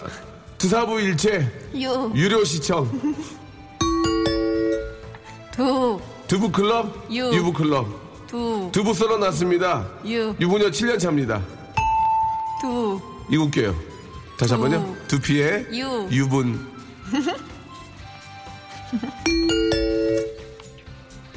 두사부 0.57 0.99
일체 0.99 1.49
유, 1.73 2.11
유료 2.15 2.43
시청. 2.43 2.91
두, 5.55 5.99
두부 6.27 6.51
클럽 6.51 7.07
유. 7.11 7.33
유부 7.33 7.53
클럽. 7.53 7.87
두, 8.27 8.69
두부 8.73 8.93
썰어 8.93 9.17
놨습니다. 9.17 9.87
유, 10.05 10.35
유부녀 10.39 10.69
7년 10.69 10.99
차입니다. 10.99 11.41
두, 12.61 12.99
이거 13.29 13.43
웃겨요. 13.45 13.73
다시 14.37 14.53
한 14.53 14.61
번요. 14.61 14.95
두피에 15.07 15.65
유. 15.71 16.07
유분. 16.11 16.73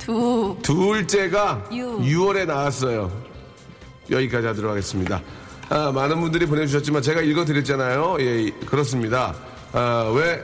두, 0.00 0.56
둘째가 0.62 1.64
유. 1.72 1.98
6월에 2.00 2.46
나왔어요. 2.46 3.12
여기까지 4.10 4.46
하도록 4.48 4.70
하겠습니다. 4.72 5.22
아, 5.68 5.92
많은 5.92 6.20
분들이 6.20 6.46
보내주셨지만 6.46 7.02
제가 7.02 7.20
읽어드렸잖아요. 7.20 8.16
예, 8.20 8.50
그렇습니다. 8.66 9.34
아, 9.72 10.10
왜, 10.14 10.42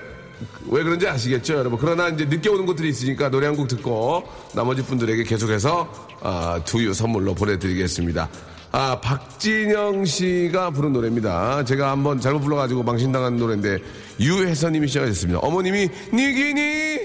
왜 0.68 0.82
그런지 0.82 1.06
아시겠죠, 1.06 1.54
여러분? 1.54 1.78
그러나 1.78 2.08
이제 2.08 2.24
늦게 2.24 2.48
오는 2.48 2.66
것들이 2.66 2.88
있으니까 2.88 3.30
노래 3.30 3.46
한 3.46 3.56
곡 3.56 3.68
듣고 3.68 4.24
나머지 4.54 4.82
분들에게 4.84 5.22
계속해서 5.24 6.18
아, 6.22 6.60
두유 6.64 6.92
선물로 6.92 7.34
보내드리겠습니다. 7.34 8.28
아, 8.72 9.00
박진영 9.00 10.04
씨가 10.04 10.70
부른 10.70 10.92
노래입니다. 10.92 11.64
제가 11.64 11.90
한번 11.92 12.20
잘못 12.20 12.40
불러가지고 12.40 12.82
망신당한 12.82 13.36
노래인데 13.36 13.78
유혜선님이 14.18 14.88
시작하셨습니다. 14.88 15.38
어머님이 15.40 15.88
니기니 16.12 16.98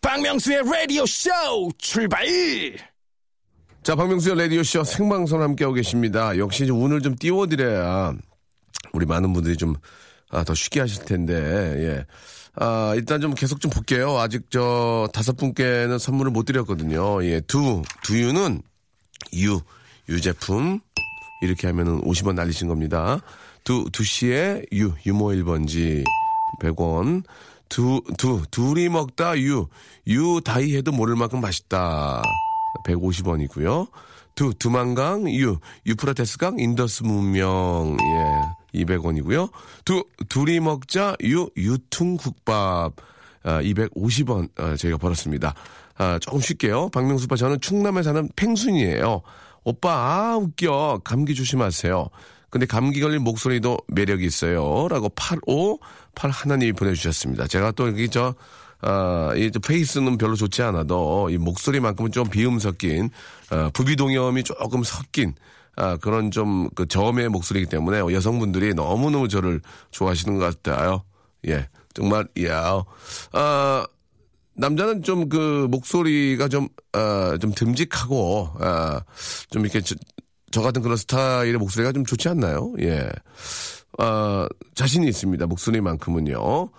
박명수의 0.00 0.62
라디오 0.64 1.06
쇼 1.06 1.30
출발! 1.78 2.26
자, 3.82 3.94
박명수의 3.94 4.36
라디오 4.36 4.62
쇼 4.64 4.82
생방송 4.82 5.42
함께하고 5.42 5.74
계십니다. 5.74 6.36
역시 6.38 6.64
이제 6.64 6.72
운을 6.72 7.02
좀 7.02 7.14
띄워드려야 7.14 8.14
우리 8.92 9.06
많은 9.06 9.32
분들이 9.32 9.56
좀, 9.56 9.74
아, 10.30 10.44
더 10.44 10.54
쉽게 10.54 10.80
하실 10.80 11.04
텐데, 11.04 11.34
예. 11.34 12.06
아, 12.56 12.94
일단 12.96 13.20
좀 13.20 13.34
계속 13.34 13.60
좀 13.60 13.70
볼게요. 13.70 14.18
아직 14.18 14.50
저 14.50 15.08
다섯 15.12 15.36
분께는 15.36 15.98
선물을 15.98 16.32
못 16.32 16.44
드렸거든요. 16.44 17.22
예, 17.24 17.40
두, 17.40 17.82
두유는 18.02 18.62
유, 19.34 19.60
유제품. 20.08 20.80
이렇게 21.42 21.66
하면은 21.66 22.00
50원 22.00 22.34
날리신 22.34 22.66
겁니다. 22.66 23.20
두, 23.62 23.88
두시에 23.92 24.64
유, 24.72 24.92
유모 25.04 25.28
1번지 25.28 26.04
100원. 26.62 27.24
두, 27.68 28.00
두, 28.16 28.42
둘이 28.50 28.88
먹다 28.88 29.38
유, 29.38 29.66
유 30.06 30.40
다이 30.42 30.76
해도 30.76 30.92
모를 30.92 31.16
만큼 31.16 31.40
맛있다. 31.40 32.22
150원이고요. 32.86 33.88
두, 34.36 34.52
두만강, 34.54 35.30
유, 35.32 35.58
유프라테스강, 35.86 36.60
인더스 36.60 37.02
문명, 37.04 37.96
예, 38.74 38.84
200원이고요. 38.84 39.50
두, 39.84 40.04
둘이 40.28 40.60
먹자, 40.60 41.16
유, 41.24 41.48
유퉁국밥, 41.56 42.92
아, 43.44 43.62
250원, 43.62 44.50
아, 44.58 44.76
저희가 44.76 44.98
벌었습니다. 44.98 45.54
아, 45.96 46.18
조금 46.20 46.40
쉴게요. 46.40 46.90
박명수 46.90 47.24
오빠, 47.24 47.36
저는 47.36 47.60
충남에 47.62 48.02
사는 48.02 48.28
팽순이에요. 48.36 49.22
오빠, 49.64 49.90
아, 49.90 50.36
웃겨. 50.36 51.00
감기 51.02 51.34
조심하세요. 51.34 52.08
근데 52.50 52.66
감기 52.66 53.00
걸린 53.00 53.22
목소리도 53.22 53.78
매력이 53.88 54.24
있어요. 54.26 54.86
라고 54.88 55.08
85, 55.08 55.78
8 56.14 56.30
하나님이 56.30 56.72
보내주셨습니다. 56.72 57.46
제가 57.46 57.72
또 57.72 57.88
여기 57.88 58.10
저, 58.10 58.34
아, 58.82 59.32
이 59.36 59.50
face는 59.50 60.18
별로 60.18 60.34
좋지 60.36 60.62
않아도 60.62 61.28
이 61.30 61.38
목소리만큼은 61.38 62.12
좀 62.12 62.28
비음 62.28 62.58
섞인, 62.58 63.10
아, 63.50 63.70
부비동염이 63.74 64.44
조금 64.44 64.82
섞인, 64.84 65.34
아, 65.76 65.96
그런 65.96 66.30
좀 66.30 66.68
그 66.74 66.86
저음의 66.86 67.28
목소리이기 67.30 67.68
때문에 67.70 67.98
여성분들이 68.00 68.74
너무너무 68.74 69.28
저를 69.28 69.60
좋아하시는 69.90 70.38
것 70.38 70.62
같아요. 70.62 71.02
예. 71.48 71.68
정말, 71.94 72.26
야, 72.44 72.84
아, 73.32 73.86
남자는 74.54 75.02
좀 75.02 75.28
그 75.28 75.66
목소리가 75.70 76.48
좀, 76.48 76.68
아, 76.92 77.36
좀 77.40 77.52
듬직하고, 77.54 78.50
아, 78.60 79.00
좀 79.50 79.62
이렇게 79.62 79.80
저, 79.80 79.94
저 80.50 80.62
같은 80.62 80.82
그런 80.82 80.96
스타일의 80.96 81.54
목소리가 81.58 81.92
좀 81.92 82.04
좋지 82.04 82.28
않나요? 82.28 82.72
예. 82.80 83.08
아, 83.98 84.46
자신이 84.74 85.08
있습니다. 85.08 85.46
목소리만큼은요. 85.46 86.70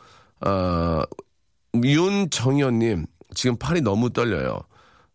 아, 0.41 1.03
윤정현님, 1.83 3.05
지금 3.35 3.57
팔이 3.57 3.81
너무 3.81 4.11
떨려요. 4.11 4.61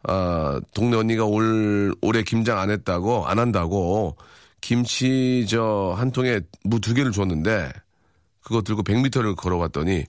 아, 0.04 0.60
동네 0.74 0.96
언니가 0.96 1.24
올, 1.24 1.94
올해 2.02 2.22
김장 2.22 2.58
안 2.58 2.70
했다고, 2.70 3.26
안 3.26 3.38
한다고, 3.38 4.16
김치 4.60 5.46
저 5.48 5.94
한 5.96 6.10
통에 6.12 6.40
무 6.64 6.80
두 6.80 6.94
개를 6.94 7.12
줬는데, 7.12 7.72
그거 8.42 8.62
들고 8.62 8.82
100m를 8.82 9.36
걸어봤더니, 9.36 10.04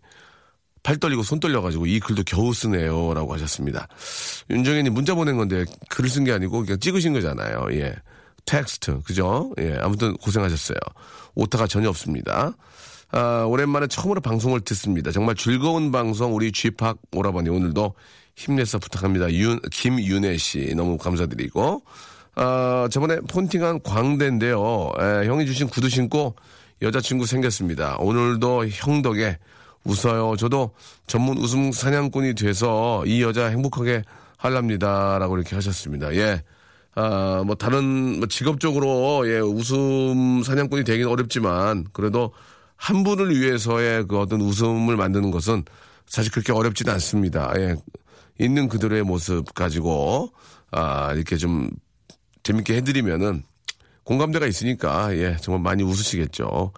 팔 0.84 0.98
떨리고 0.98 1.24
손 1.24 1.40
떨려가지고 1.40 1.86
이 1.86 2.00
글도 2.00 2.24
겨우 2.26 2.54
쓰네요. 2.54 3.14
라고 3.14 3.34
하셨습니다. 3.34 3.88
윤정현님 4.50 4.94
문자 4.94 5.16
보낸 5.16 5.38
건데, 5.38 5.66
글을 5.90 6.10
쓴 6.10 6.24
게 6.26 6.34
아니고, 6.34 6.64
그냥 6.64 6.80
찍으신 6.80 7.14
거잖아요. 7.14 7.68
예. 7.74 7.96
텍스트, 8.46 9.02
그죠? 9.04 9.54
예. 9.60 9.78
아무튼 9.80 10.18
고생하셨어요. 10.18 10.78
오타가 11.36 11.68
전혀 11.68 11.88
없습니다. 11.90 12.54
아, 13.14 13.46
오랜만에 13.48 13.86
처음으로 13.86 14.22
방송을 14.22 14.62
듣습니다. 14.62 15.12
정말 15.12 15.36
즐거운 15.36 15.92
방송 15.92 16.34
우리 16.34 16.52
쥐팍 16.52 16.98
오라버니 17.12 17.48
오늘도 17.48 17.94
힘내서 18.36 18.80
부탁합니다. 18.80 19.32
윤, 19.34 19.60
김윤혜 19.72 20.36
씨 20.38 20.74
너무 20.76 20.98
감사드리고 20.98 21.84
아, 22.36 22.88
저번에 22.92 23.18
폰팅한 23.30 23.84
광대인데요. 23.84 24.94
에, 25.00 25.28
형이 25.28 25.46
주신 25.46 25.68
구두 25.68 25.90
신고 25.90 26.36
여자친구 26.82 27.28
생겼습니다. 27.28 27.98
오늘도 28.00 28.68
형 28.70 29.04
덕에 29.04 29.38
웃어요. 29.84 30.36
저도 30.36 30.72
전문 31.06 31.38
웃음 31.38 31.72
사냥꾼이 31.72 32.34
돼서 32.34 33.04
이 33.06 33.22
여자 33.22 33.46
행복하게 33.46 34.02
할랍니다 34.38 35.20
라고 35.20 35.38
이렇게 35.38 35.56
하셨습니다. 35.56 36.16
예. 36.16 36.42
아, 36.96 37.44
뭐 37.46 37.54
다른 37.54 38.18
뭐 38.18 38.28
직업적으로 38.28 39.30
예, 39.30 39.38
웃음 39.38 40.42
사냥꾼이 40.42 40.84
되긴 40.84 41.06
어렵지만 41.06 41.86
그래도 41.94 42.32
한 42.84 43.06
분을 43.06 43.34
위해서의 43.40 44.06
그 44.10 44.20
어떤 44.20 44.42
웃음을 44.42 44.98
만드는 44.98 45.32
것은 45.32 45.64
사실 46.06 46.34
그렇게 46.34 46.52
어렵지는 46.52 46.92
않습니다. 46.96 47.54
예. 47.56 47.76
있는 48.42 48.68
그들의 48.68 49.04
모습 49.04 49.54
가지고 49.54 50.34
아, 50.70 51.14
이렇게 51.14 51.38
좀 51.38 51.70
재밌게 52.44 52.76
해드리면은 52.76 53.44
공감대가 54.04 54.48
있으니까 54.48 55.16
예, 55.16 55.38
정말 55.40 55.62
많이 55.62 55.82
웃으시겠죠. 55.82 56.74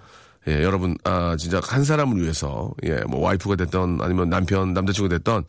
예, 0.48 0.62
여러분 0.62 0.96
아, 1.06 1.36
진짜 1.40 1.60
한 1.64 1.84
사람을 1.84 2.22
위해서 2.22 2.72
예, 2.84 2.98
뭐 3.10 3.22
와이프가 3.22 3.56
됐던 3.56 3.98
아니면 4.00 4.30
남편, 4.30 4.74
남자친구가 4.74 5.18
됐던 5.18 5.44
아, 5.44 5.46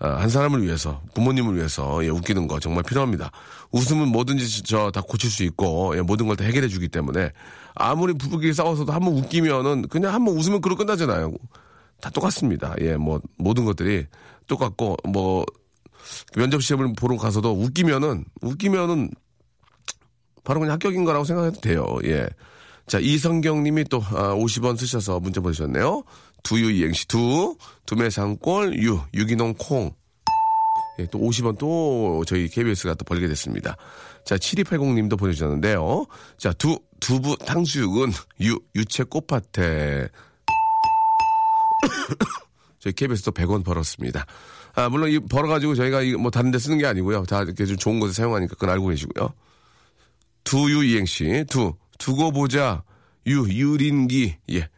한 0.00 0.28
사람을 0.28 0.62
위해서, 0.62 1.02
부모님을 1.14 1.56
위해서, 1.56 2.04
예, 2.04 2.08
웃기는 2.08 2.46
거 2.46 2.60
정말 2.60 2.84
필요합니다. 2.84 3.30
웃음은 3.72 4.08
뭐든지 4.08 4.62
저 4.62 4.90
다 4.90 5.00
고칠 5.02 5.30
수 5.30 5.42
있고, 5.44 5.96
예, 5.96 6.02
모든 6.02 6.26
걸 6.26 6.36
다 6.36 6.44
해결해 6.44 6.68
주기 6.68 6.88
때문에, 6.88 7.32
아무리 7.74 8.12
부부끼리 8.14 8.52
싸워서도 8.52 8.92
한번 8.92 9.14
웃기면은, 9.14 9.88
그냥 9.88 10.14
한번 10.14 10.36
웃으면 10.36 10.60
그로 10.60 10.76
끝나잖아요. 10.76 11.32
다 12.00 12.10
똑같습니다. 12.10 12.74
예, 12.80 12.96
뭐, 12.96 13.20
모든 13.38 13.64
것들이 13.64 14.06
똑같고, 14.46 14.96
뭐, 15.08 15.44
면접 16.36 16.62
시험을 16.62 16.92
보러 16.96 17.16
가서도 17.16 17.52
웃기면은, 17.52 18.24
웃기면은, 18.40 19.10
바로 20.44 20.60
그냥 20.60 20.74
합격인 20.74 21.04
거라고 21.04 21.24
생각해도 21.24 21.60
돼요. 21.60 21.84
예. 22.04 22.28
자, 22.86 22.98
이성경 22.98 23.64
님이 23.64 23.84
또, 23.84 23.98
아, 24.12 24.32
50원 24.34 24.78
쓰셔서 24.78 25.20
문자 25.20 25.40
보내셨네요. 25.42 26.04
두유 26.48 26.70
이행시, 26.70 27.06
두, 27.06 27.58
두매상골, 27.84 28.82
유, 28.82 28.98
유기농 29.12 29.56
콩. 29.58 29.94
예, 30.98 31.04
또 31.10 31.18
50원 31.18 31.58
또 31.58 32.24
저희 32.26 32.48
KBS가 32.48 32.94
또 32.94 33.04
벌게 33.04 33.28
됐습니다. 33.28 33.76
자, 34.24 34.38
7280 34.38 34.94
님도 34.94 35.18
보내주셨는데요. 35.18 36.06
자, 36.38 36.54
두, 36.54 36.78
두부 37.00 37.36
탕수육은 37.36 38.12
유, 38.40 38.58
유채 38.74 39.04
꽃밭에. 39.04 40.08
저희 42.80 42.94
KBS 42.94 43.24
또 43.24 43.30
100원 43.30 43.62
벌었습니다. 43.62 44.24
아, 44.74 44.88
물론 44.88 45.10
이 45.10 45.18
벌어가지고 45.18 45.74
저희가 45.74 46.00
이뭐 46.00 46.30
다른 46.30 46.50
데 46.50 46.58
쓰는 46.58 46.78
게 46.78 46.86
아니고요. 46.86 47.24
다 47.24 47.42
이렇게 47.42 47.66
좀 47.66 47.76
좋은 47.76 48.00
곳에 48.00 48.14
사용하니까 48.14 48.54
그건 48.54 48.70
알고 48.70 48.86
계시고요. 48.86 49.34
두유 50.44 50.82
이행시, 50.82 51.44
두, 51.50 51.74
두고 51.98 52.32
보자, 52.32 52.84
유, 53.26 53.46
유린기, 53.46 54.36
예. 54.52 54.70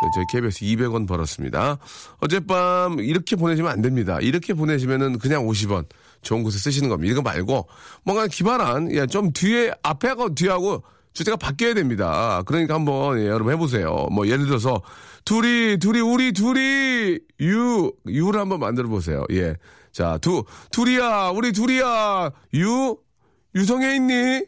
네, 0.00 0.10
저희 0.14 0.24
KBS 0.26 0.64
200원 0.64 1.08
벌었습니다. 1.08 1.78
어젯밤 2.20 3.00
이렇게 3.00 3.36
보내시면 3.36 3.70
안 3.70 3.82
됩니다. 3.82 4.18
이렇게 4.20 4.54
보내시면은 4.54 5.18
그냥 5.18 5.46
50원 5.46 5.86
좋은 6.22 6.42
곳에 6.42 6.58
쓰시는 6.58 6.88
겁니다. 6.88 7.12
이거 7.12 7.22
말고 7.22 7.68
뭔가 8.04 8.26
기발한 8.26 8.92
예, 8.92 9.06
좀 9.06 9.32
뒤에 9.32 9.72
앞에하고 9.82 10.34
뒤하고 10.34 10.82
주제가 11.12 11.36
바뀌어야 11.36 11.74
됩니다. 11.74 12.42
그러니까 12.46 12.74
한번 12.74 13.18
예, 13.18 13.26
여러분 13.26 13.52
해보세요. 13.52 14.06
뭐 14.12 14.26
예를 14.26 14.46
들어서 14.46 14.80
둘이 15.24 15.78
둘이 15.78 16.00
우리 16.00 16.32
둘이 16.32 17.18
유 17.40 17.92
유를 18.06 18.40
한번 18.40 18.60
만들어 18.60 18.88
보세요. 18.88 19.24
예, 19.32 19.56
자두 19.90 20.44
둘이야 20.70 21.30
우리 21.34 21.52
둘이야 21.52 22.30
유 22.54 22.96
유성애 23.54 23.96
있니? 23.96 24.44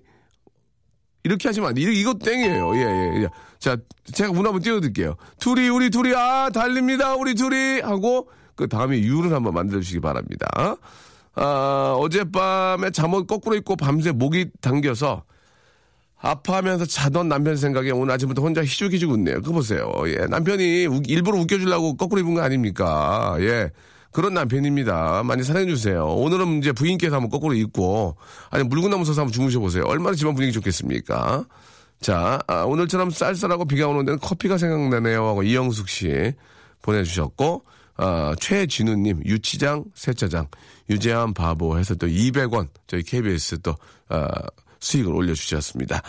이렇게 1.25 1.49
하시면 1.49 1.69
안 1.69 1.75
돼. 1.75 1.83
이거 1.83 2.15
땡이에요. 2.15 2.77
예, 2.77 2.81
예, 2.81 3.23
예. 3.23 3.29
자, 3.61 3.77
제가 4.13 4.33
문 4.33 4.47
한번 4.47 4.63
띄워드릴게요. 4.63 5.17
둘이, 5.39 5.69
우리 5.69 5.91
둘이, 5.91 6.15
아, 6.15 6.49
달립니다. 6.53 7.15
우리 7.15 7.35
둘이. 7.35 7.81
하고, 7.81 8.29
그 8.57 8.67
다음에 8.69 8.99
유를 8.99 9.33
한번 9.33 9.53
만들어주시기 9.55 10.01
바랍니다. 10.01 10.47
아, 11.35 11.95
어젯밤에 11.99 12.91
잠옷 12.91 13.27
거꾸로 13.27 13.55
입고 13.57 13.77
밤새 13.77 14.13
목이 14.13 14.47
당겨서 14.63 15.23
아파하면서 16.23 16.87
자던 16.87 17.29
남편 17.29 17.57
생각에 17.57 17.91
오늘 17.93 18.13
아침부터 18.15 18.43
혼자 18.43 18.63
희죽희죽 18.63 19.11
웃네요. 19.11 19.37
그거 19.41 19.53
보세요. 19.53 19.91
예. 20.07 20.27
남편이 20.27 20.87
우- 20.87 21.03
일부러 21.07 21.39
웃겨주려고 21.39 21.97
거꾸로 21.97 22.21
입은 22.21 22.35
거 22.35 22.43
아닙니까? 22.43 23.37
예. 23.41 23.71
그런 24.13 24.35
남편입니다. 24.35 25.23
많이 25.23 25.43
사랑해주세요. 25.45 26.05
오늘은 26.05 26.59
이제 26.59 26.73
부인께서 26.73 27.15
한번 27.15 27.31
거꾸로 27.31 27.55
입고, 27.55 28.17
아니, 28.51 28.65
물구나무 28.65 29.05
서서 29.05 29.23
한번 29.23 29.33
주무셔보세요. 29.33 29.85
얼마나 29.85 30.15
집안 30.17 30.35
분위기 30.35 30.53
좋겠습니까? 30.53 31.45
자, 32.01 32.41
아, 32.47 32.63
오늘처럼 32.63 33.11
쌀쌀하고 33.11 33.67
비가 33.67 33.87
오는 33.87 34.05
데는 34.05 34.19
커피가 34.19 34.57
생각나네요. 34.57 35.27
하고 35.27 35.43
이영숙 35.43 35.89
씨 35.89 36.33
보내주셨고, 36.83 37.65
아, 37.97 38.35
최진우님, 38.41 39.23
유치장, 39.27 39.85
세차장, 39.95 40.49
유재한 40.89 41.35
바보 41.35 41.79
해서 41.79 41.95
또 41.95 42.07
200원 42.07 42.69
저희 42.87 43.03
KBS 43.03 43.61
또, 43.61 43.77
아, 44.09 44.29
수익을 44.81 45.13
올려주셨습니다. 45.13 46.01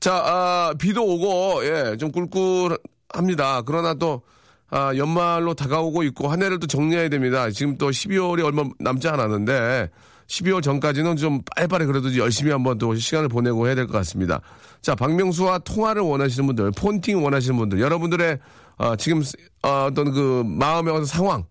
자, 0.00 0.14
아, 0.14 0.74
비도 0.78 1.04
오고, 1.04 1.64
예, 1.64 1.96
좀 1.96 2.10
꿀꿀합니다. 2.10 3.62
그러나 3.62 3.94
또, 3.94 4.22
아, 4.68 4.92
연말로 4.96 5.54
다가오고 5.54 6.02
있고 6.04 6.26
한 6.28 6.42
해를 6.42 6.58
또 6.58 6.66
정리해야 6.66 7.08
됩니다. 7.08 7.50
지금 7.50 7.78
또 7.78 7.90
12월이 7.90 8.44
얼마 8.44 8.64
남지 8.80 9.06
않았는데 9.06 9.90
12월 10.26 10.62
전까지는 10.62 11.16
좀 11.16 11.40
빨리빨리 11.54 11.86
그래도 11.86 12.16
열심히 12.16 12.50
한번 12.52 12.78
또 12.78 12.94
시간을 12.94 13.28
보내고 13.28 13.66
해야 13.66 13.74
될 13.74 13.86
것 13.86 13.92
같습니다. 13.98 14.40
자, 14.82 14.94
박명수와 14.94 15.58
통화를 15.60 16.02
원하시는 16.02 16.46
분들, 16.46 16.70
폰팅 16.72 17.24
원하시는 17.24 17.56
분들, 17.56 17.80
여러분들의 17.80 18.38
어, 18.78 18.96
지금 18.96 19.22
어, 19.62 19.86
어떤 19.90 20.12
그 20.12 20.42
마음의 20.44 20.92
어떤 20.92 21.06
상황, 21.06 21.44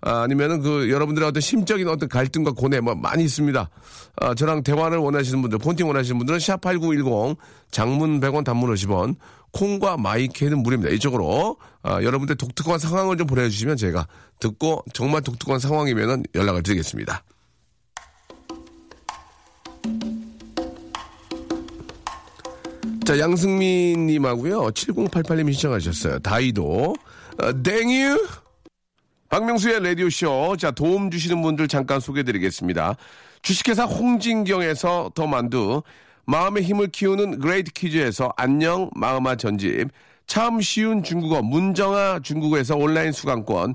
아, 0.00 0.22
아니면은 0.22 0.60
그 0.60 0.90
여러분들의 0.90 1.28
어떤 1.28 1.40
심적인 1.40 1.88
어떤 1.88 2.08
갈등과 2.08 2.52
고뇌 2.52 2.80
뭐 2.80 2.94
많이 2.94 3.24
있습니다. 3.24 3.68
아, 4.20 4.34
저랑 4.34 4.62
대화를 4.62 4.98
원하시는 4.98 5.40
분들, 5.42 5.58
폰팅 5.58 5.88
원하시는 5.88 6.16
분들은 6.18 6.38
샵8910 6.38 7.36
장문 7.70 8.20
100원 8.20 8.44
단문 8.44 8.72
50원 8.74 9.16
콩과 9.52 9.96
마이케는 9.96 10.58
무료입니다. 10.62 10.94
이쪽으로 10.94 11.56
아, 11.82 12.02
여러분들 12.02 12.36
독특한 12.36 12.78
상황을 12.78 13.16
좀 13.16 13.26
보내주시면 13.26 13.76
제가 13.76 14.06
듣고 14.38 14.84
정말 14.92 15.22
독특한 15.22 15.58
상황이면은 15.58 16.22
연락을 16.34 16.62
드리겠습니다. 16.62 17.24
자, 23.08 23.18
양승민님하고요. 23.18 24.64
7088님이 24.68 25.54
신청하셨어요. 25.54 26.18
Dido. 26.18 26.94
어, 27.42 27.62
Thank 27.62 27.99
You. 27.99 28.28
박명수의 29.30 29.82
라디오쇼. 29.82 30.58
자, 30.58 30.70
도움 30.72 31.10
주시는 31.10 31.40
분들 31.40 31.68
잠깐 31.68 32.00
소개해 32.00 32.22
드리겠습니다. 32.24 32.96
주식회사 33.40 33.84
홍진경에서 33.84 35.12
더 35.14 35.26
만두. 35.26 35.82
마음의 36.26 36.64
힘을 36.64 36.88
키우는 36.88 37.38
그레이트북스에서 37.38 38.30
안녕 38.36 38.90
마음아 38.94 39.36
전집. 39.36 39.88
참 40.26 40.60
쉬운 40.60 41.02
중국어 41.02 41.40
문정아 41.40 42.20
중국어에서 42.22 42.76
온라인 42.76 43.12
수강권. 43.12 43.74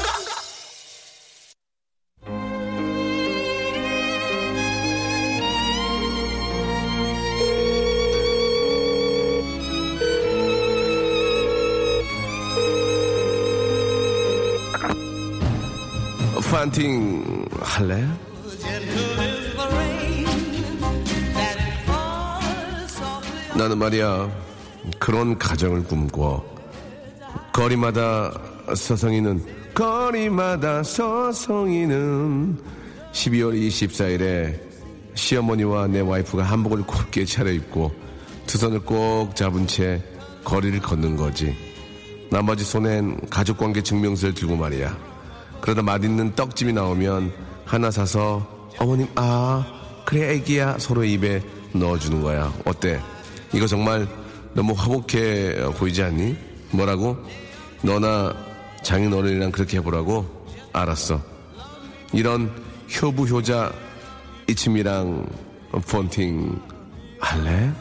판팅 16.61 17.43
할래? 17.59 18.07
나는 23.57 23.79
말이야 23.79 24.29
그런 24.99 25.39
가정을 25.39 25.85
꿈꿔. 25.85 26.45
거리마다 27.51 28.31
서성이는 28.75 29.43
거리마다 29.73 30.83
서성이는 30.83 32.59
12월 33.11 33.67
24일에 33.67 34.59
시어머니와 35.15 35.87
내 35.87 36.01
와이프가 36.01 36.43
한복을 36.43 36.83
곱게 36.83 37.25
차려입고 37.25 37.91
두 38.45 38.59
손을 38.59 38.81
꼭 38.81 39.35
잡은 39.35 39.65
채 39.65 39.99
거리를 40.43 40.79
걷는 40.79 41.15
거지. 41.15 41.55
나머지 42.29 42.63
손엔 42.63 43.19
가족관계 43.31 43.81
증명서를 43.81 44.35
들고 44.35 44.55
말이야 44.55 45.10
그러다 45.61 45.81
맛있는 45.81 46.35
떡집이 46.35 46.73
나오면 46.73 47.31
하나 47.65 47.91
사서 47.91 48.69
어머님 48.79 49.07
아 49.15 49.65
그래 50.05 50.33
애기야. 50.33 50.77
서로 50.79 51.03
입에 51.03 51.41
넣어주는 51.73 52.21
거야. 52.21 52.53
어때? 52.65 52.99
이거 53.53 53.67
정말 53.67 54.07
너무 54.53 54.73
화목해 54.73 55.71
보이지 55.77 56.03
않니? 56.03 56.35
뭐라고? 56.71 57.17
너나 57.81 58.33
장인어른이랑 58.83 59.51
그렇게 59.51 59.77
해보라고? 59.77 60.25
알았어. 60.73 61.21
이런 62.13 62.51
효부효자 63.01 63.71
이침이랑 64.49 65.25
폰팅 65.89 66.59
할래? 67.19 67.71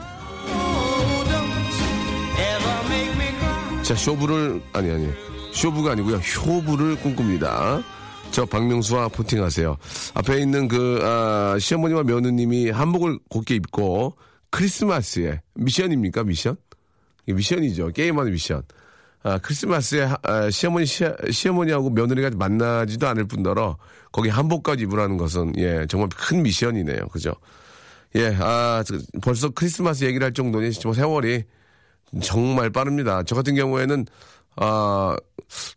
자, 3.83 3.95
쇼부를, 3.97 4.63
아니, 4.73 4.91
아니. 4.93 5.09
쇼부가 5.53 5.93
아니고요. 5.93 6.17
효부를 6.17 6.97
꿈꿉니다. 7.01 7.83
저 8.31 8.45
박명수와 8.47 9.09
포팅하세요. 9.09 9.77
앞에 10.15 10.41
있는 10.41 10.69
그, 10.69 11.01
아, 11.03 11.57
시어머니와 11.59 12.05
며느님이 12.05 12.71
한복을 12.71 13.19
곱게 13.29 13.57
입고 13.57 14.17
크리스마스에 14.51 15.41
미션입니까? 15.55 16.25
미션? 16.25 16.57
미션이죠. 17.27 17.89
게임하는 17.89 18.33
미션. 18.33 18.63
아, 19.23 19.39
크리스마스에 19.39 20.03
하- 20.05 20.17
아, 20.23 20.49
시어머니, 20.51 20.87
시, 20.87 21.05
시어머니하고 21.31 21.91
며느리가 21.91 22.31
만나지도 22.37 23.07
않을 23.09 23.27
뿐더러 23.27 23.77
거기 24.13 24.29
한복까지 24.29 24.85
입으라는 24.85 25.17
것은 25.19 25.53
예, 25.59 25.85
정말 25.89 26.09
큰 26.17 26.43
미션이네요. 26.43 27.09
그죠? 27.09 27.33
예, 28.15 28.35
아, 28.41 28.83
저- 28.87 28.97
벌써 29.23 29.51
크리스마스 29.51 30.05
얘기를 30.05 30.25
할 30.25 30.33
정도니 30.33 30.73
정말 30.73 30.97
세월이 30.97 31.45
정말 32.23 32.71
빠릅니다. 32.71 33.23
저 33.25 33.35
같은 33.35 33.55
경우에는 33.55 34.07
아 34.63 35.17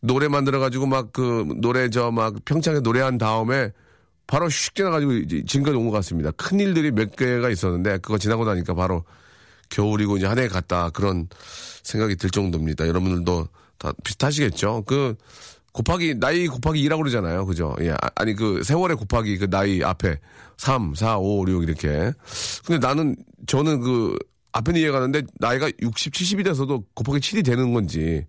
노래 0.01 0.27
만들어 0.27 0.59
가지고 0.59 0.85
막 0.87 1.11
그 1.13 1.45
노래 1.61 1.89
저 1.89 2.11
막 2.11 2.35
평창에 2.45 2.79
노래한 2.81 3.17
다음에 3.17 3.71
바로 4.27 4.47
슉 4.47 4.75
지나가지고 4.75 5.43
지금까지 5.47 5.77
온 5.77 5.85
것 5.87 5.91
같습니다. 5.91 6.31
큰 6.31 6.59
일들이 6.59 6.91
몇 6.91 7.15
개가 7.15 7.49
있었는데 7.49 7.99
그거 7.99 8.17
지나고 8.17 8.45
나니까 8.45 8.73
바로 8.73 9.03
겨울이고 9.69 10.17
이제 10.17 10.25
한 10.27 10.37
해 10.39 10.47
갔다 10.47 10.89
그런 10.89 11.27
생각이 11.83 12.15
들 12.17 12.29
정도입니다. 12.29 12.87
여러분들도 12.87 13.47
다 13.77 13.91
비슷하시겠죠? 14.03 14.83
그 14.85 15.15
곱하기 15.71 16.19
나이 16.19 16.47
곱하기 16.47 16.87
2라고 16.87 16.99
그러잖아요. 16.99 17.45
그죠? 17.45 17.75
예. 17.81 17.91
아, 17.91 18.09
아니 18.15 18.35
그 18.35 18.61
세월의 18.63 18.97
곱하기 18.97 19.37
그 19.39 19.49
나이 19.49 19.81
앞에 19.83 20.19
3, 20.57 20.93
4, 20.93 21.17
5, 21.17 21.45
6 21.47 21.63
이렇게. 21.63 22.11
근데 22.65 22.85
나는 22.85 23.15
저는 23.47 23.79
그 23.81 24.15
앞에는 24.51 24.79
이해가 24.79 24.99
가는데 24.99 25.23
나이가 25.39 25.71
60, 25.81 26.13
70이 26.13 26.43
돼서도 26.45 26.83
곱하기 26.93 27.19
7이 27.19 27.43
되는 27.45 27.73
건지. 27.73 28.25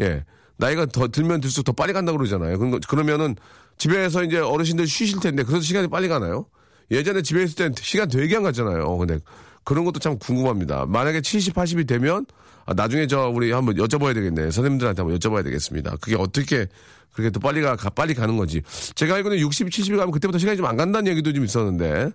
예. 0.00 0.24
나이가 0.58 0.86
더 0.86 1.08
들면 1.08 1.40
들수록 1.40 1.64
더 1.66 1.72
빨리 1.72 1.92
간다고 1.92 2.16
그러잖아요. 2.18 2.58
거- 2.58 2.80
그러면은 2.88 3.36
집에서 3.78 4.24
이제 4.24 4.38
어르신들 4.38 4.86
쉬실 4.86 5.20
텐데 5.20 5.42
그래도 5.42 5.60
시간이 5.60 5.88
빨리 5.88 6.08
가나요? 6.08 6.46
예전에 6.90 7.20
집에 7.22 7.42
있을 7.42 7.56
땐 7.56 7.74
시간 7.80 8.08
되게 8.08 8.36
안 8.36 8.42
갔잖아요. 8.42 8.96
근데 8.96 9.18
그런 9.64 9.84
것도 9.84 9.98
참 9.98 10.18
궁금합니다. 10.18 10.86
만약에 10.86 11.20
70, 11.20 11.54
80이 11.54 11.86
되면 11.86 12.24
아, 12.64 12.72
나중에 12.74 13.06
저 13.06 13.28
우리 13.28 13.52
한번 13.52 13.74
여쭤봐야 13.76 14.14
되겠네. 14.14 14.50
선생님들한테 14.50 15.02
한번 15.02 15.18
여쭤봐야 15.18 15.44
되겠습니다. 15.44 15.96
그게 16.00 16.16
어떻게 16.16 16.66
그렇게 17.12 17.30
또 17.30 17.40
빨리 17.40 17.60
가, 17.60 17.76
가- 17.76 17.90
빨리 17.90 18.14
가는 18.14 18.36
거지. 18.36 18.62
제가 18.94 19.14
알기로는 19.16 19.40
60, 19.42 19.68
70이 19.68 19.96
가면 19.96 20.10
그때부터 20.12 20.38
시간이 20.38 20.56
좀 20.56 20.66
안 20.66 20.76
간다는 20.76 21.10
얘기도 21.10 21.32
좀 21.32 21.44
있었는데 21.44 22.10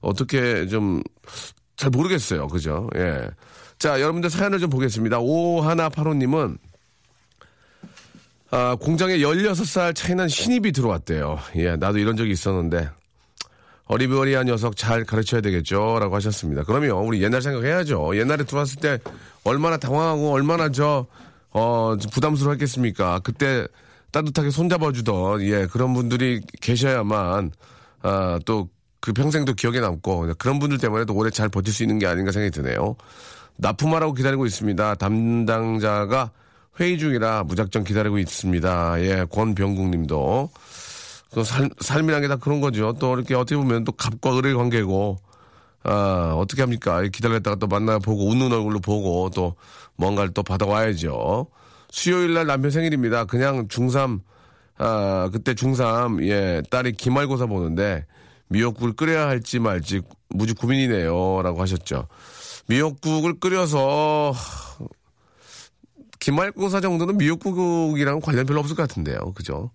어떻게 0.00 0.66
좀 0.66 1.02
잘 1.76 1.90
모르겠어요. 1.90 2.46
그죠? 2.48 2.88
예. 2.96 3.28
자, 3.78 4.00
여러분들 4.00 4.30
사연을 4.30 4.60
좀 4.60 4.70
보겠습니다. 4.70 5.18
오하나파로님은 5.20 6.58
아, 8.52 8.76
공장에 8.76 9.18
16살 9.18 9.94
차이난 9.94 10.28
신입이 10.28 10.70
들어왔대요. 10.72 11.38
예, 11.56 11.74
나도 11.74 11.98
이런 11.98 12.16
적이 12.16 12.30
있었는데, 12.30 12.88
어리버리한 13.86 14.46
녀석 14.46 14.76
잘 14.76 15.04
가르쳐야 15.04 15.40
되겠죠? 15.40 15.98
라고 15.98 16.14
하셨습니다. 16.14 16.62
그러면 16.62 16.90
우리 16.98 17.20
옛날 17.22 17.42
생각해야죠. 17.42 18.16
옛날에 18.16 18.44
들어왔을 18.44 18.80
때 18.80 18.98
얼마나 19.42 19.76
당황하고 19.78 20.32
얼마나 20.32 20.68
저, 20.68 21.06
어, 21.50 21.96
부담스러워 22.12 22.52
했겠습니까? 22.52 23.18
그때 23.24 23.66
따뜻하게 24.12 24.50
손잡아주던, 24.50 25.42
예, 25.42 25.66
그런 25.66 25.94
분들이 25.94 26.40
계셔야만, 26.60 27.50
아, 28.02 28.38
또 28.46 28.68
그 29.02 29.12
평생도 29.12 29.54
기억에 29.54 29.80
남고, 29.80 30.34
그런 30.38 30.60
분들 30.60 30.78
때문에 30.78 31.04
도 31.04 31.14
오래 31.14 31.28
잘 31.28 31.48
버틸 31.48 31.72
수 31.72 31.82
있는 31.82 31.98
게 31.98 32.06
아닌가 32.06 32.30
생각이 32.30 32.52
드네요. 32.52 32.94
납품하라고 33.56 34.14
기다리고 34.14 34.46
있습니다. 34.46 34.94
담당자가 34.94 36.30
회의 36.80 36.98
중이라 36.98 37.44
무작정 37.44 37.84
기다리고 37.84 38.18
있습니다. 38.18 39.00
예, 39.02 39.26
권병국 39.30 39.88
님도. 39.90 40.50
또 41.34 41.44
삶, 41.44 41.68
삶이란 41.80 42.20
게 42.22 42.28
다 42.28 42.36
그런 42.36 42.60
거죠. 42.60 42.92
또 42.98 43.14
이렇게 43.14 43.34
어떻게 43.34 43.56
보면 43.56 43.84
또 43.84 43.92
갑과 43.92 44.36
을의 44.38 44.54
관계고, 44.54 45.18
아, 45.84 46.34
어떻게 46.36 46.62
합니까? 46.62 47.02
기다렸다가 47.02 47.56
또 47.56 47.66
만나보고 47.66 48.28
웃는 48.28 48.52
얼굴로 48.52 48.80
보고 48.80 49.30
또 49.30 49.54
뭔가를 49.96 50.32
또 50.32 50.42
받아와야죠. 50.42 51.46
수요일 51.90 52.34
날 52.34 52.46
남편 52.46 52.70
생일입니다. 52.70 53.24
그냥 53.24 53.68
중3, 53.68 54.20
아, 54.78 55.28
그때 55.32 55.54
중3, 55.54 56.26
예, 56.28 56.62
딸이 56.70 56.92
기말고사 56.92 57.46
보는데 57.46 58.06
미역국을 58.48 58.92
끓여야 58.92 59.28
할지 59.28 59.58
말지 59.58 60.02
무지 60.28 60.54
고민이네요. 60.54 61.42
라고 61.42 61.60
하셨죠. 61.62 62.08
미역국을 62.68 63.40
끓여서 63.40 64.32
기말고사 66.22 66.80
정도는 66.80 67.18
미역국이랑 67.18 68.20
관련 68.20 68.46
별로 68.46 68.60
없을 68.60 68.76
것 68.76 68.82
같은데요. 68.88 69.32
그죠? 69.34 69.72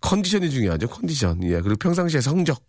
컨디션이 0.00 0.50
중요하죠. 0.50 0.88
컨디션. 0.88 1.42
예. 1.42 1.60
그리고 1.60 1.76
평상시에 1.76 2.22
성적. 2.22 2.62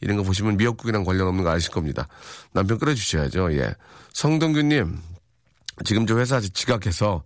이런 0.00 0.16
거 0.16 0.24
보시면 0.24 0.56
미역국이랑 0.56 1.04
관련 1.04 1.28
없는 1.28 1.44
거 1.44 1.50
아실 1.50 1.70
겁니다. 1.70 2.08
남편 2.52 2.76
끓여주셔야죠. 2.78 3.52
예. 3.52 3.72
성동규님, 4.12 4.98
지금 5.84 6.08
저 6.08 6.18
회사 6.18 6.40
지각해서 6.40 7.22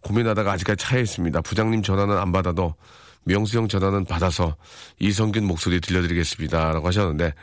고민하다가 0.00 0.52
아직까지 0.52 0.82
차에 0.82 1.02
있습니다. 1.02 1.42
부장님 1.42 1.82
전화는 1.82 2.16
안 2.16 2.32
받아도 2.32 2.74
명수 3.24 3.58
형 3.58 3.68
전화는 3.68 4.06
받아서 4.06 4.56
이성균 5.00 5.44
목소리 5.44 5.82
들려드리겠습니다. 5.82 6.72
라고 6.72 6.88
하셨는데, 6.88 7.34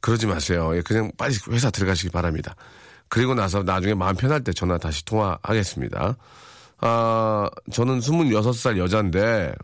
그러지 0.00 0.28
마세요. 0.28 0.70
예, 0.76 0.82
그냥 0.82 1.10
빨리 1.18 1.34
회사 1.50 1.68
들어가시기 1.68 2.10
바랍니다. 2.10 2.54
그리고 3.08 3.34
나서 3.34 3.64
나중에 3.64 3.94
마음 3.94 4.14
편할 4.14 4.44
때 4.44 4.52
전화 4.52 4.78
다시 4.78 5.04
통화하겠습니다. 5.04 6.16
아, 6.82 7.48
저는 7.70 8.00
26살 8.00 8.76
여자인데, 8.76 9.54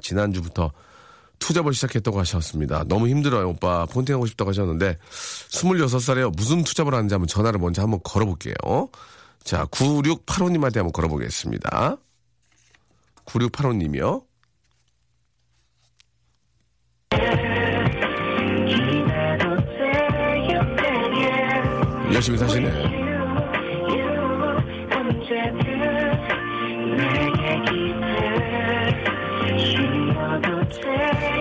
지난주부터 0.00 0.70
투잡을 1.40 1.74
시작했다고 1.74 2.20
하셨습니다. 2.20 2.84
너무 2.84 3.08
힘들어요, 3.08 3.48
오빠. 3.50 3.84
폰팅 3.86 4.14
하고 4.14 4.26
싶다고 4.26 4.50
하셨는데, 4.50 4.96
26살에요. 5.50 6.34
무슨 6.36 6.62
투잡을 6.62 6.94
하는지 6.94 7.12
한번 7.12 7.26
전화를 7.26 7.58
먼저 7.58 7.82
한번 7.82 7.98
걸어볼게요. 8.04 8.54
자, 9.42 9.64
9685님한테 9.66 10.76
한번 10.76 10.92
걸어보겠습니다. 10.92 11.96
9685님이요. 13.24 14.22
열심히 22.14 22.38
사시네. 22.38 23.01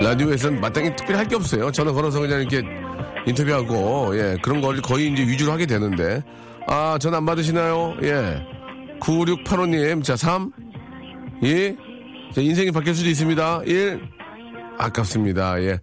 라디오에서는 0.03 0.59
마땅히 0.61 0.95
특별히 0.95 1.17
할 1.17 1.27
게 1.27 1.35
없어요. 1.35 1.71
전화 1.71 1.91
걸어서 1.91 2.19
그냥 2.19 2.41
이렇게 2.41 2.61
인터뷰하고, 3.27 4.17
예, 4.17 4.37
그런 4.41 4.61
걸 4.61 4.81
거의 4.81 5.11
이제 5.11 5.23
위주로 5.23 5.51
하게 5.51 5.65
되는데. 5.65 6.23
아, 6.67 6.97
전화 6.99 7.17
안 7.17 7.25
받으시나요? 7.25 7.95
예. 8.03 8.41
9685님, 8.99 10.03
자, 10.03 10.15
3, 10.15 10.51
2, 11.41 11.75
자, 12.33 12.41
인생이 12.41 12.71
바뀔 12.71 12.95
수도 12.95 13.09
있습니다. 13.09 13.61
1, 13.65 14.01
아깝습니다. 14.77 15.61
예. 15.63 15.79